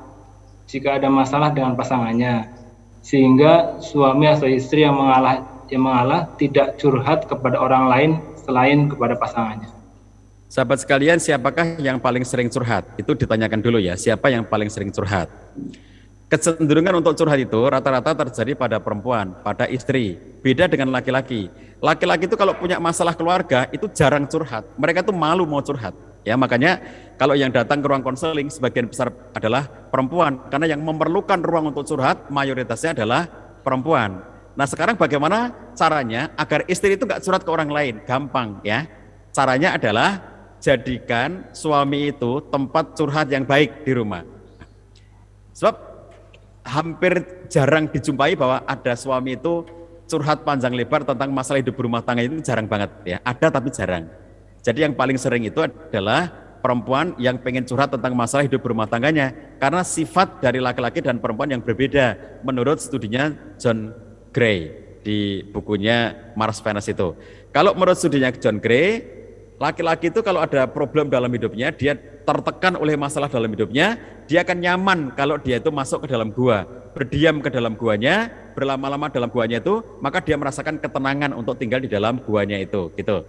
[0.68, 2.52] jika ada masalah dengan pasangannya,
[3.00, 5.40] sehingga suami atau istri yang mengalah
[5.72, 8.10] yang mengalah tidak curhat kepada orang lain
[8.44, 9.72] selain kepada pasangannya.
[10.48, 12.84] Sahabat sekalian, siapakah yang paling sering curhat?
[13.00, 15.28] Itu ditanyakan dulu ya, siapa yang paling sering curhat?
[16.28, 20.16] Kecenderungan untuk curhat itu rata-rata terjadi pada perempuan, pada istri.
[20.44, 21.48] Beda dengan laki-laki.
[21.78, 24.66] Laki-laki itu kalau punya masalah keluarga itu jarang curhat.
[24.74, 25.94] Mereka tuh malu mau curhat.
[26.26, 26.82] Ya, makanya
[27.14, 31.86] kalau yang datang ke ruang konseling sebagian besar adalah perempuan karena yang memerlukan ruang untuk
[31.86, 33.30] curhat mayoritasnya adalah
[33.62, 34.26] perempuan.
[34.58, 37.94] Nah, sekarang bagaimana caranya agar istri itu nggak curhat ke orang lain?
[38.02, 38.90] Gampang ya.
[39.30, 40.18] Caranya adalah
[40.58, 44.26] jadikan suami itu tempat curhat yang baik di rumah.
[45.54, 45.74] Sebab
[46.66, 49.62] hampir jarang dijumpai bahwa ada suami itu
[50.08, 53.16] curhat panjang lebar tentang masalah hidup rumah tangga itu jarang banget ya.
[53.22, 54.08] Ada tapi jarang.
[54.64, 59.30] Jadi yang paling sering itu adalah perempuan yang pengen curhat tentang masalah hidup rumah tangganya
[59.62, 63.94] karena sifat dari laki-laki dan perempuan yang berbeda menurut studinya John
[64.34, 64.74] Gray
[65.06, 67.14] di bukunya Mars Venus itu.
[67.54, 69.06] Kalau menurut studinya John Gray,
[69.56, 71.96] laki-laki itu kalau ada problem dalam hidupnya, dia
[72.26, 73.96] tertekan oleh masalah dalam hidupnya,
[74.28, 78.28] dia akan nyaman kalau dia itu masuk ke dalam gua, berdiam ke dalam guanya,
[78.58, 83.22] berlama-lama dalam guanya itu, maka dia merasakan ketenangan untuk tinggal di dalam guanya itu, gitu.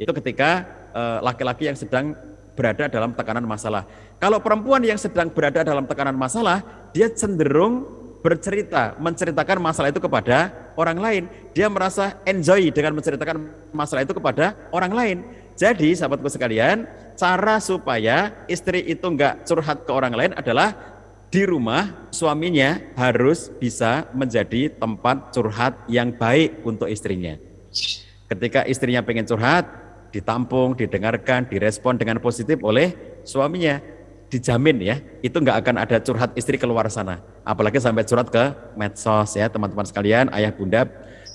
[0.00, 0.64] Itu ketika
[0.96, 2.16] eh, laki-laki uh, yang sedang
[2.56, 3.84] berada dalam tekanan masalah.
[4.16, 6.64] Kalau perempuan yang sedang berada dalam tekanan masalah,
[6.96, 7.84] dia cenderung
[8.24, 11.22] bercerita, menceritakan masalah itu kepada orang lain.
[11.52, 13.36] Dia merasa enjoy dengan menceritakan
[13.74, 15.18] masalah itu kepada orang lain.
[15.58, 20.91] Jadi sahabatku sekalian, cara supaya istri itu enggak curhat ke orang lain adalah
[21.32, 27.40] di rumah suaminya harus bisa menjadi tempat curhat yang baik untuk istrinya.
[28.28, 29.64] Ketika istrinya pengen curhat,
[30.12, 32.92] ditampung, didengarkan, direspon dengan positif oleh
[33.24, 33.80] suaminya,
[34.28, 37.24] dijamin ya, itu enggak akan ada curhat istri keluar sana.
[37.48, 40.84] Apalagi sampai curhat ke medsos ya teman-teman sekalian, ayah bunda,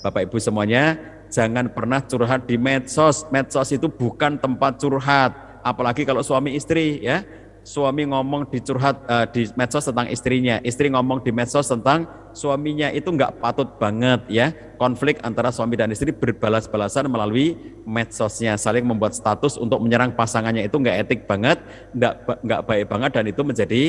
[0.06, 0.94] bapak ibu semuanya,
[1.34, 3.26] jangan pernah curhat di medsos.
[3.34, 7.28] Medsos itu bukan tempat curhat apalagi kalau suami istri ya
[7.68, 12.88] suami ngomong di curhat uh, di medsos tentang istrinya, istri ngomong di medsos tentang suaminya
[12.96, 14.56] itu nggak patut banget ya.
[14.80, 20.80] Konflik antara suami dan istri berbalas-balasan melalui medsosnya, saling membuat status untuk menyerang pasangannya itu
[20.80, 21.60] nggak etik banget,
[21.92, 23.82] nggak nggak baik banget dan itu menjadi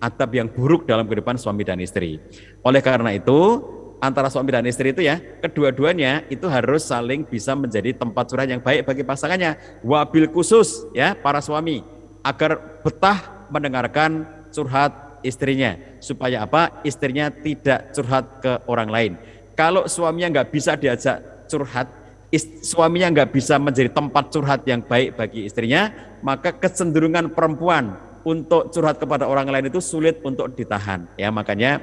[0.00, 2.16] adab yang buruk dalam kehidupan suami dan istri.
[2.64, 3.60] Oleh karena itu
[4.00, 8.64] antara suami dan istri itu ya, kedua-duanya itu harus saling bisa menjadi tempat curhat yang
[8.64, 9.60] baik bagi pasangannya.
[9.84, 11.95] Wabil khusus ya para suami
[12.26, 16.82] agar betah mendengarkan curhat istrinya supaya apa?
[16.82, 19.12] Istrinya tidak curhat ke orang lain.
[19.54, 21.86] Kalau suaminya nggak bisa diajak curhat,
[22.66, 27.96] suaminya nggak bisa menjadi tempat curhat yang baik bagi istrinya, maka kecenderungan perempuan
[28.26, 31.06] untuk curhat kepada orang lain itu sulit untuk ditahan.
[31.14, 31.78] Ya makanya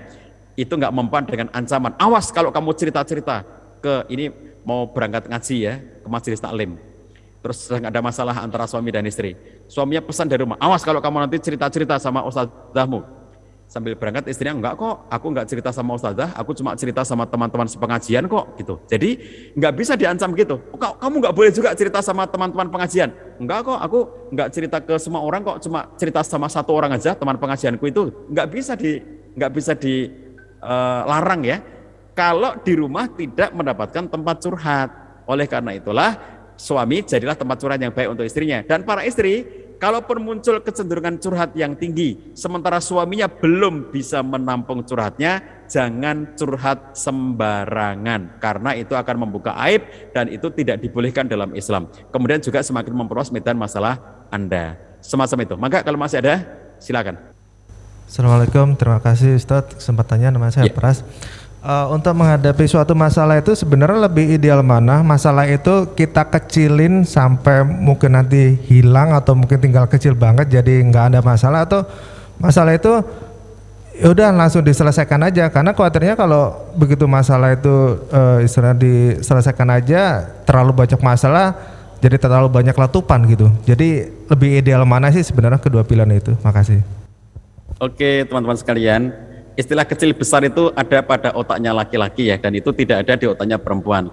[0.60, 1.96] itu nggak mempan dengan ancaman.
[1.98, 3.48] Awas kalau kamu cerita-cerita
[3.80, 4.30] ke ini
[4.68, 6.78] mau berangkat ngaji ya ke majelis taklim.
[7.44, 9.36] Terus ada masalah antara suami dan istri.
[9.74, 13.02] Suaminya pesan dari rumah, awas kalau kamu nanti cerita-cerita sama ustazahmu.
[13.66, 17.66] Sambil berangkat istrinya, enggak kok, aku enggak cerita sama ustazah, aku cuma cerita sama teman-teman
[17.66, 18.78] sepengajian kok, gitu.
[18.86, 19.18] Jadi
[19.58, 20.62] enggak bisa diancam gitu.
[20.78, 23.10] Kamu enggak boleh juga cerita sama teman-teman pengajian.
[23.42, 24.00] Enggak kok, aku
[24.30, 28.14] enggak cerita ke semua orang kok, cuma cerita sama satu orang aja teman pengajianku itu.
[28.30, 29.02] Enggak bisa di
[29.34, 30.06] enggak bisa di
[30.62, 31.66] uh, larang ya
[32.14, 34.90] kalau di rumah tidak mendapatkan tempat curhat.
[35.26, 36.14] Oleh karena itulah
[36.54, 38.62] suami jadilah tempat curhat yang baik untuk istrinya.
[38.62, 45.44] Dan para istri, kalaupun muncul kecenderungan curhat yang tinggi, sementara suaminya belum bisa menampung curhatnya,
[45.68, 48.40] jangan curhat sembarangan.
[48.40, 49.84] Karena itu akan membuka aib
[50.16, 51.92] dan itu tidak dibolehkan dalam Islam.
[52.16, 54.00] Kemudian juga semakin memperluas medan masalah
[54.32, 54.80] Anda.
[55.04, 55.56] Semacam itu.
[55.60, 56.48] Maka kalau masih ada,
[56.80, 57.20] silakan.
[58.08, 60.76] Assalamualaikum, terima kasih Ustadz kesempatannya nama saya yeah.
[60.76, 61.04] Pras.
[61.64, 65.00] Uh, untuk menghadapi suatu masalah itu sebenarnya lebih ideal mana?
[65.00, 71.16] Masalah itu kita kecilin sampai mungkin nanti hilang atau mungkin tinggal kecil banget jadi nggak
[71.16, 71.88] ada masalah atau
[72.36, 73.00] masalah itu
[73.96, 80.28] ya udah langsung diselesaikan aja karena khawatirnya kalau begitu masalah itu uh, istilah diselesaikan aja
[80.44, 81.56] terlalu banyak masalah
[82.04, 83.48] jadi terlalu banyak letupan gitu.
[83.64, 86.36] Jadi lebih ideal mana sih sebenarnya kedua pilihan itu?
[86.44, 86.84] Makasih.
[87.80, 89.16] Oke, teman-teman sekalian,
[89.54, 93.58] istilah kecil besar itu ada pada otaknya laki-laki ya, dan itu tidak ada di otaknya
[93.62, 94.10] perempuan.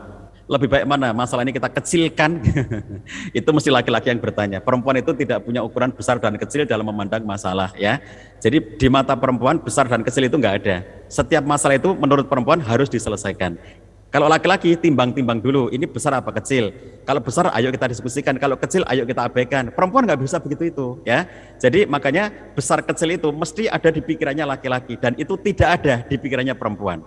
[0.50, 1.14] Lebih baik mana?
[1.14, 2.42] Masalah ini kita kecilkan,
[3.38, 4.58] itu mesti laki-laki yang bertanya.
[4.58, 8.02] Perempuan itu tidak punya ukuran besar dan kecil dalam memandang masalah ya.
[8.42, 10.82] Jadi di mata perempuan besar dan kecil itu enggak ada.
[11.06, 13.62] Setiap masalah itu menurut perempuan harus diselesaikan.
[14.10, 16.74] Kalau laki-laki timbang-timbang dulu, ini besar apa kecil.
[17.06, 19.70] Kalau besar ayo kita diskusikan, kalau kecil ayo kita abaikan.
[19.70, 21.30] Perempuan nggak bisa begitu itu, ya.
[21.62, 22.26] Jadi makanya
[22.58, 27.06] besar kecil itu mesti ada di pikirannya laki-laki dan itu tidak ada di pikirannya perempuan.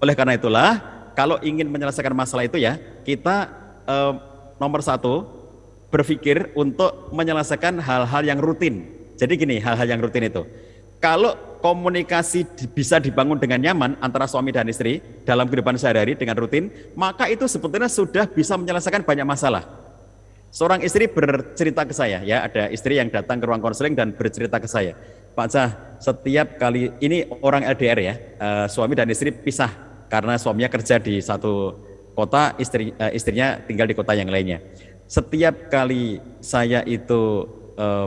[0.00, 0.80] Oleh karena itulah,
[1.12, 3.52] kalau ingin menyelesaikan masalah itu ya, kita
[3.84, 4.12] eh,
[4.56, 5.28] nomor satu
[5.92, 8.88] berpikir untuk menyelesaikan hal-hal yang rutin.
[9.20, 10.42] Jadi gini, hal-hal yang rutin itu.
[11.02, 12.44] Kalau komunikasi
[12.76, 17.48] bisa dibangun dengan nyaman antara suami dan istri dalam kehidupan sehari-hari dengan rutin, maka itu
[17.48, 19.64] sebetulnya sudah bisa menyelesaikan banyak masalah.
[20.54, 24.60] Seorang istri bercerita ke saya, ya ada istri yang datang ke ruang konseling dan bercerita
[24.62, 24.94] ke saya,
[25.34, 29.72] Pak Cah, setiap kali ini orang LDR ya, uh, suami dan istri pisah
[30.06, 31.74] karena suaminya kerja di satu
[32.14, 34.62] kota, istri uh, istrinya tinggal di kota yang lainnya.
[35.10, 38.06] Setiap kali saya itu uh,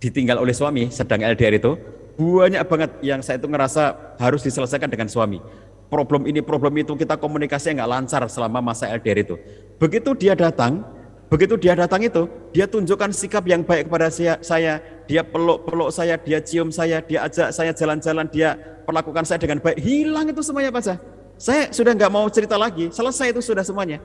[0.00, 1.76] ditinggal oleh suami sedang LDR itu,
[2.16, 5.38] banyak banget yang saya itu ngerasa harus diselesaikan dengan suami.
[5.92, 9.36] Problem ini, problem itu, kita komunikasi nggak lancar selama masa LDR itu.
[9.76, 10.86] Begitu dia datang,
[11.28, 14.08] begitu dia datang itu, dia tunjukkan sikap yang baik kepada
[14.40, 18.54] saya, dia peluk-peluk saya, dia cium saya, dia ajak saya jalan-jalan, dia
[18.86, 19.82] perlakukan saya dengan baik.
[19.82, 20.82] Hilang itu semuanya Pak
[21.40, 23.98] Saya sudah nggak mau cerita lagi, selesai itu sudah semuanya.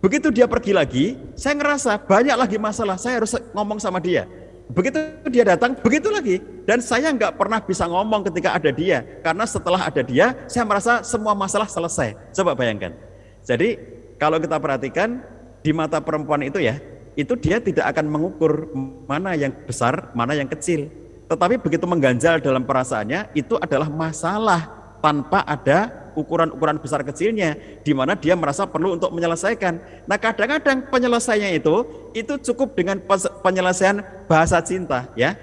[0.00, 4.24] Begitu dia pergi lagi, saya ngerasa banyak lagi masalah, saya harus ngomong sama dia.
[4.70, 4.98] Begitu
[5.28, 6.38] dia datang, begitu lagi.
[6.62, 9.02] Dan saya nggak pernah bisa ngomong ketika ada dia.
[9.20, 12.14] Karena setelah ada dia, saya merasa semua masalah selesai.
[12.30, 12.94] Coba bayangkan.
[13.42, 13.76] Jadi
[14.16, 15.20] kalau kita perhatikan,
[15.60, 16.78] di mata perempuan itu ya,
[17.18, 18.70] itu dia tidak akan mengukur
[19.04, 20.88] mana yang besar, mana yang kecil.
[21.26, 28.14] Tetapi begitu mengganjal dalam perasaannya, itu adalah masalah tanpa ada ukuran-ukuran besar kecilnya di mana
[28.16, 30.04] dia merasa perlu untuk menyelesaikan.
[30.06, 31.74] Nah, kadang-kadang penyelesaiannya itu
[32.12, 33.00] itu cukup dengan
[33.42, 35.36] penyelesaian bahasa cinta ya.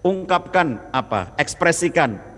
[0.00, 1.36] Ungkapkan apa?
[1.36, 2.30] Ekspresikan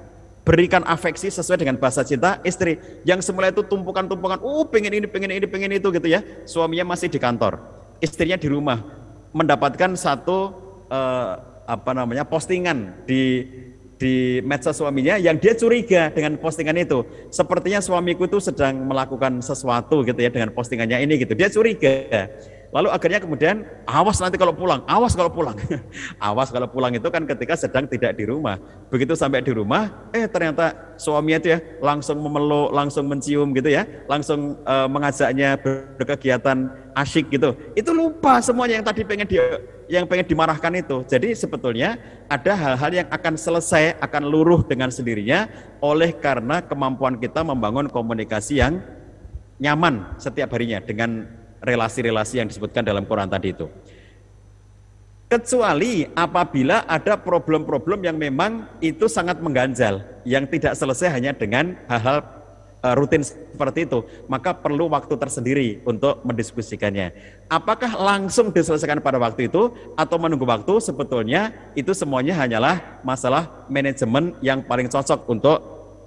[0.42, 2.74] berikan afeksi sesuai dengan bahasa cinta istri
[3.06, 7.06] yang semula itu tumpukan-tumpukan oh pengen ini pengen ini pengen itu gitu ya suaminya masih
[7.06, 7.62] di kantor
[8.02, 8.82] istrinya di rumah
[9.30, 10.50] mendapatkan satu
[10.90, 13.46] eh, apa namanya postingan di
[14.02, 17.06] di medsos suaminya yang dia curiga dengan postingan itu.
[17.30, 21.38] Sepertinya suamiku itu sedang melakukan sesuatu gitu ya dengan postingannya ini gitu.
[21.38, 22.26] Dia curiga.
[22.72, 25.54] Lalu akhirnya kemudian awas nanti kalau pulang, awas kalau pulang.
[26.18, 28.56] awas kalau pulang itu kan ketika sedang tidak di rumah.
[28.88, 33.84] Begitu sampai di rumah, eh ternyata suaminya itu ya langsung memeluk, langsung mencium gitu ya,
[34.08, 35.60] langsung uh, mengajaknya
[36.00, 37.52] berkegiatan asyik gitu.
[37.76, 39.60] Itu lupa semuanya yang tadi pengen dia
[39.92, 41.04] yang pengen dimarahkan itu.
[41.04, 42.00] Jadi sebetulnya
[42.32, 45.52] ada hal-hal yang akan selesai, akan luruh dengan sendirinya
[45.84, 48.80] oleh karena kemampuan kita membangun komunikasi yang
[49.60, 51.28] nyaman setiap harinya dengan
[51.60, 53.68] relasi-relasi yang disebutkan dalam Quran tadi itu.
[55.30, 62.41] Kecuali apabila ada problem-problem yang memang itu sangat mengganjal, yang tidak selesai hanya dengan hal-hal
[62.82, 67.14] e, rutin seperti itu, maka perlu waktu tersendiri untuk mendiskusikannya.
[67.46, 70.82] Apakah langsung diselesaikan pada waktu itu atau menunggu waktu?
[70.82, 75.58] Sebetulnya itu semuanya hanyalah masalah manajemen yang paling cocok untuk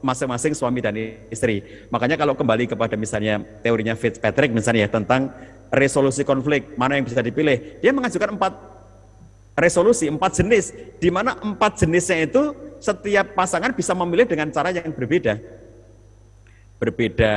[0.05, 0.93] masing-masing suami dan
[1.33, 1.87] istri.
[1.89, 5.33] Makanya kalau kembali kepada misalnya teorinya Fitzpatrick misalnya ya, tentang
[5.73, 7.81] resolusi konflik, mana yang bisa dipilih.
[7.81, 8.53] Dia mengajukan empat
[9.57, 14.93] resolusi, empat jenis, di mana empat jenisnya itu setiap pasangan bisa memilih dengan cara yang
[14.93, 15.39] berbeda.
[16.85, 17.33] Berbeda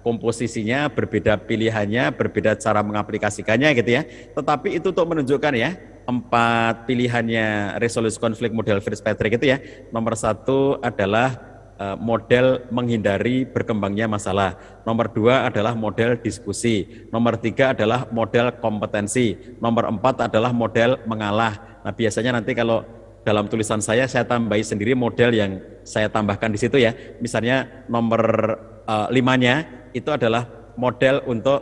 [0.00, 4.02] komposisinya, berbeda pilihannya, berbeda cara mengaplikasikannya gitu ya.
[4.32, 5.76] Tetapi itu untuk menunjukkan ya,
[6.08, 9.60] empat pilihannya resolusi konflik model Fitzpatrick itu ya.
[9.92, 14.58] Nomor satu adalah Eh, model menghindari berkembangnya masalah.
[14.82, 17.06] Nomor dua adalah model diskusi.
[17.14, 19.38] Nomor tiga adalah model kompetensi.
[19.62, 21.78] Nomor empat adalah model mengalah.
[21.86, 22.82] Nah biasanya nanti kalau
[23.22, 26.90] dalam tulisan saya saya tambahi sendiri model yang saya tambahkan di situ ya.
[27.22, 28.58] Misalnya nomor
[28.88, 30.48] uh, limanya itu adalah
[30.80, 31.60] model untuk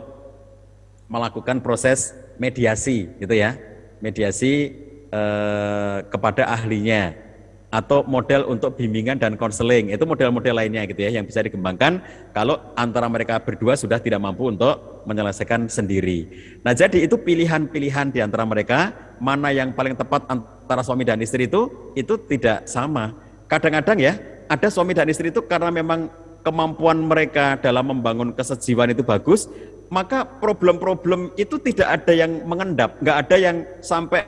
[1.11, 3.59] melakukan proses mediasi gitu ya.
[3.99, 4.71] Mediasi
[5.11, 7.27] uh, kepada ahlinya
[7.67, 11.99] atau model untuk bimbingan dan konseling itu model-model lainnya gitu ya yang bisa dikembangkan
[12.31, 16.31] kalau antara mereka berdua sudah tidak mampu untuk menyelesaikan sendiri.
[16.63, 21.51] Nah jadi itu pilihan-pilihan di antara mereka mana yang paling tepat antara suami dan istri
[21.51, 23.11] itu itu tidak sama.
[23.51, 24.13] Kadang-kadang ya
[24.47, 26.07] ada suami dan istri itu karena memang
[26.47, 29.51] kemampuan mereka dalam membangun kesejiwaan itu bagus,
[29.91, 34.23] maka problem-problem itu tidak ada yang mengendap, nggak ada yang sampai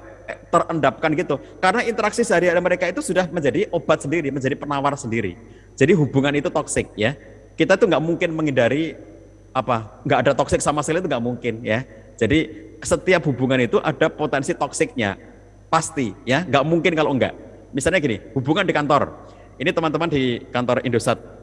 [0.52, 1.40] terendapkan gitu.
[1.64, 5.40] Karena interaksi sehari-hari mereka itu sudah menjadi obat sendiri, menjadi penawar sendiri.
[5.80, 7.16] Jadi hubungan itu toksik ya.
[7.56, 9.00] Kita tuh nggak mungkin menghindari
[9.56, 11.88] apa, nggak ada toksik sama sekali itu nggak mungkin ya.
[12.20, 15.16] Jadi setiap hubungan itu ada potensi toksiknya,
[15.72, 16.44] pasti ya.
[16.44, 17.32] Nggak mungkin kalau enggak.
[17.72, 19.08] Misalnya gini, hubungan di kantor.
[19.56, 21.39] Ini teman-teman di kantor Indosat.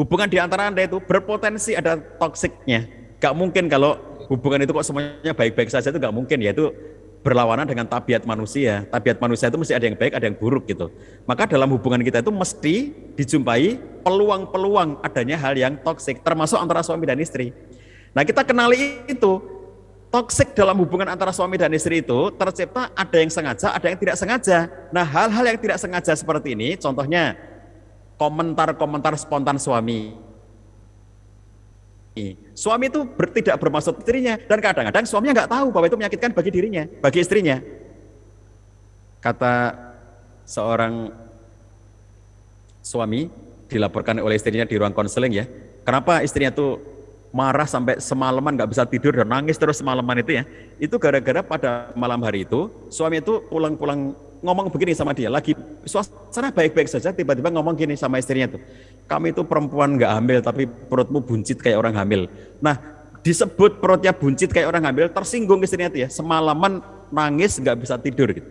[0.00, 2.88] Hubungan di antara anda itu berpotensi ada toksiknya.
[3.20, 4.00] Gak mungkin kalau
[4.32, 6.72] hubungan itu kok semuanya baik-baik saja itu gak mungkin ya itu
[7.20, 8.88] berlawanan dengan tabiat manusia.
[8.88, 10.88] Tabiat manusia itu mesti ada yang baik, ada yang buruk gitu.
[11.28, 17.04] Maka dalam hubungan kita itu mesti dijumpai peluang-peluang adanya hal yang toksik, termasuk antara suami
[17.04, 17.52] dan istri.
[18.16, 19.36] Nah kita kenali itu,
[20.08, 24.16] toksik dalam hubungan antara suami dan istri itu tercipta ada yang sengaja, ada yang tidak
[24.16, 24.58] sengaja.
[24.90, 27.38] Nah, hal-hal yang tidak sengaja seperti ini, contohnya
[28.20, 30.12] komentar-komentar spontan suami.
[32.52, 36.52] Suami itu ber, tidak bermaksud istrinya dan kadang-kadang suaminya nggak tahu bahwa itu menyakitkan bagi
[36.52, 37.64] dirinya, bagi istrinya.
[39.24, 39.72] Kata
[40.44, 41.08] seorang
[42.84, 43.32] suami
[43.72, 45.48] dilaporkan oleh istrinya di ruang konseling ya,
[45.88, 46.76] kenapa istrinya tuh
[47.30, 50.44] marah sampai semalaman nggak bisa tidur dan nangis terus semalaman itu ya.
[50.82, 55.30] Itu gara-gara pada malam hari itu suami itu pulang-pulang ngomong begini sama dia.
[55.30, 55.54] Lagi
[55.86, 58.60] suasana baik-baik saja tiba-tiba ngomong gini sama istrinya tuh.
[59.06, 62.26] Kami itu perempuan nggak hamil tapi perutmu buncit kayak orang hamil.
[62.58, 62.78] Nah
[63.22, 66.08] disebut perutnya buncit kayak orang hamil tersinggung istrinya tuh ya.
[66.10, 66.82] Semalaman
[67.14, 68.48] nangis nggak bisa tidur gitu.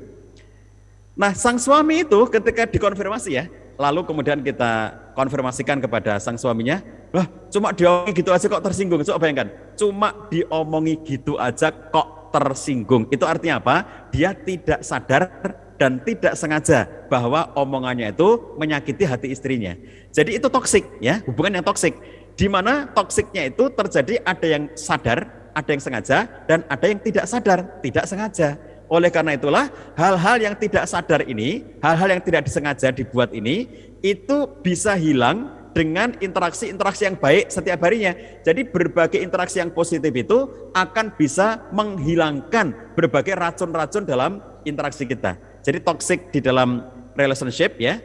[1.20, 6.84] Nah sang suami itu ketika dikonfirmasi ya lalu kemudian kita konfirmasikan kepada sang suaminya,
[7.16, 9.00] lah cuma diomongi gitu aja kok tersinggung.
[9.08, 9.48] Coba bayangkan,
[9.80, 13.08] cuma diomongi gitu aja kok tersinggung.
[13.08, 13.76] Itu artinya apa?
[14.12, 15.32] Dia tidak sadar
[15.80, 19.80] dan tidak sengaja bahwa omongannya itu menyakiti hati istrinya.
[20.12, 21.96] Jadi itu toksik ya, hubungan yang toksik.
[22.36, 27.26] Di mana toksiknya itu terjadi ada yang sadar, ada yang sengaja, dan ada yang tidak
[27.28, 28.60] sadar, tidak sengaja.
[28.90, 33.70] Oleh karena itulah hal-hal yang tidak sadar ini, hal-hal yang tidak disengaja dibuat ini,
[34.02, 38.18] itu bisa hilang dengan interaksi-interaksi yang baik setiap harinya.
[38.42, 45.38] Jadi berbagai interaksi yang positif itu akan bisa menghilangkan berbagai racun-racun dalam interaksi kita.
[45.62, 46.84] Jadi toxic di dalam
[47.14, 48.02] relationship ya,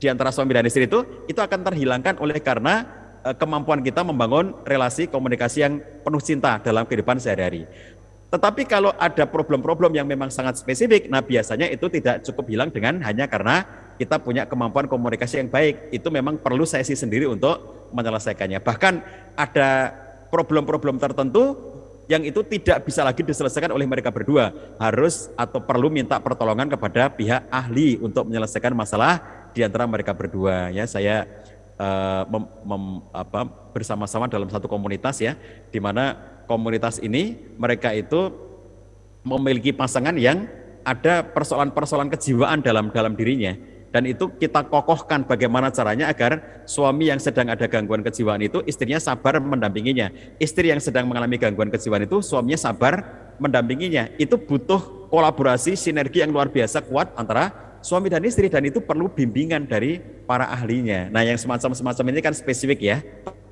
[0.00, 2.88] di antara suami dan istri itu, itu akan terhilangkan oleh karena
[3.22, 7.68] eh, kemampuan kita membangun relasi komunikasi yang penuh cinta dalam kehidupan sehari-hari.
[8.32, 12.96] Tetapi kalau ada problem-problem yang memang sangat spesifik, nah biasanya itu tidak cukup hilang dengan
[13.04, 13.68] hanya karena
[14.00, 15.92] kita punya kemampuan komunikasi yang baik.
[15.92, 18.64] Itu memang perlu sesi sendiri untuk menyelesaikannya.
[18.64, 18.94] Bahkan
[19.36, 19.92] ada
[20.32, 21.60] problem-problem tertentu
[22.08, 24.48] yang itu tidak bisa lagi diselesaikan oleh mereka berdua.
[24.80, 29.20] Harus atau perlu minta pertolongan kepada pihak ahli untuk menyelesaikan masalah
[29.52, 30.72] di antara mereka berdua.
[30.72, 31.28] Ya, saya
[31.76, 32.24] uh,
[33.76, 35.36] bersama-sama dalam satu komunitas ya,
[35.68, 38.28] di mana komunitas ini mereka itu
[39.24, 40.44] memiliki pasangan yang
[40.84, 43.56] ada persoalan-persoalan kejiwaan dalam dalam dirinya.
[43.92, 48.96] Dan itu kita kokohkan bagaimana caranya agar suami yang sedang ada gangguan kejiwaan itu istrinya
[48.96, 50.08] sabar mendampinginya.
[50.40, 53.04] Istri yang sedang mengalami gangguan kejiwaan itu suaminya sabar
[53.36, 54.08] mendampinginya.
[54.16, 57.52] Itu butuh kolaborasi sinergi yang luar biasa kuat antara
[57.84, 61.12] suami dan istri dan itu perlu bimbingan dari para ahlinya.
[61.12, 62.98] Nah yang semacam-semacam ini kan spesifik ya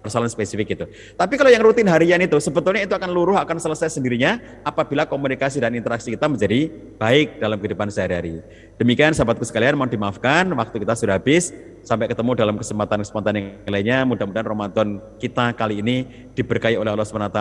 [0.00, 0.84] persoalan spesifik itu.
[1.14, 5.60] Tapi kalau yang rutin harian itu sebetulnya itu akan luruh akan selesai sendirinya apabila komunikasi
[5.60, 8.40] dan interaksi kita menjadi baik dalam kehidupan sehari-hari.
[8.80, 11.52] Demikian sahabatku sekalian mohon dimaafkan waktu kita sudah habis.
[11.80, 13.98] Sampai ketemu dalam kesempatan-kesempatan yang lainnya.
[14.06, 17.40] Mudah-mudahan Ramadan kita kali ini diberkahi oleh Allah SWT.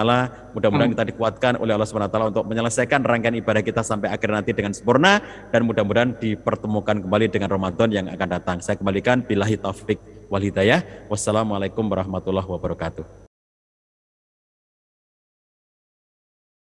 [0.55, 4.73] Mudah-mudahan kita dikuatkan oleh Allah SWT untuk menyelesaikan rangkaian ibadah kita sampai akhir nanti dengan
[4.75, 5.21] sempurna
[5.53, 8.57] dan mudah-mudahan dipertemukan kembali dengan Ramadan yang akan datang.
[8.59, 10.81] Saya kembalikan billahi taufik wal hidayah.
[11.11, 13.28] Wassalamualaikum warahmatullahi wabarakatuh.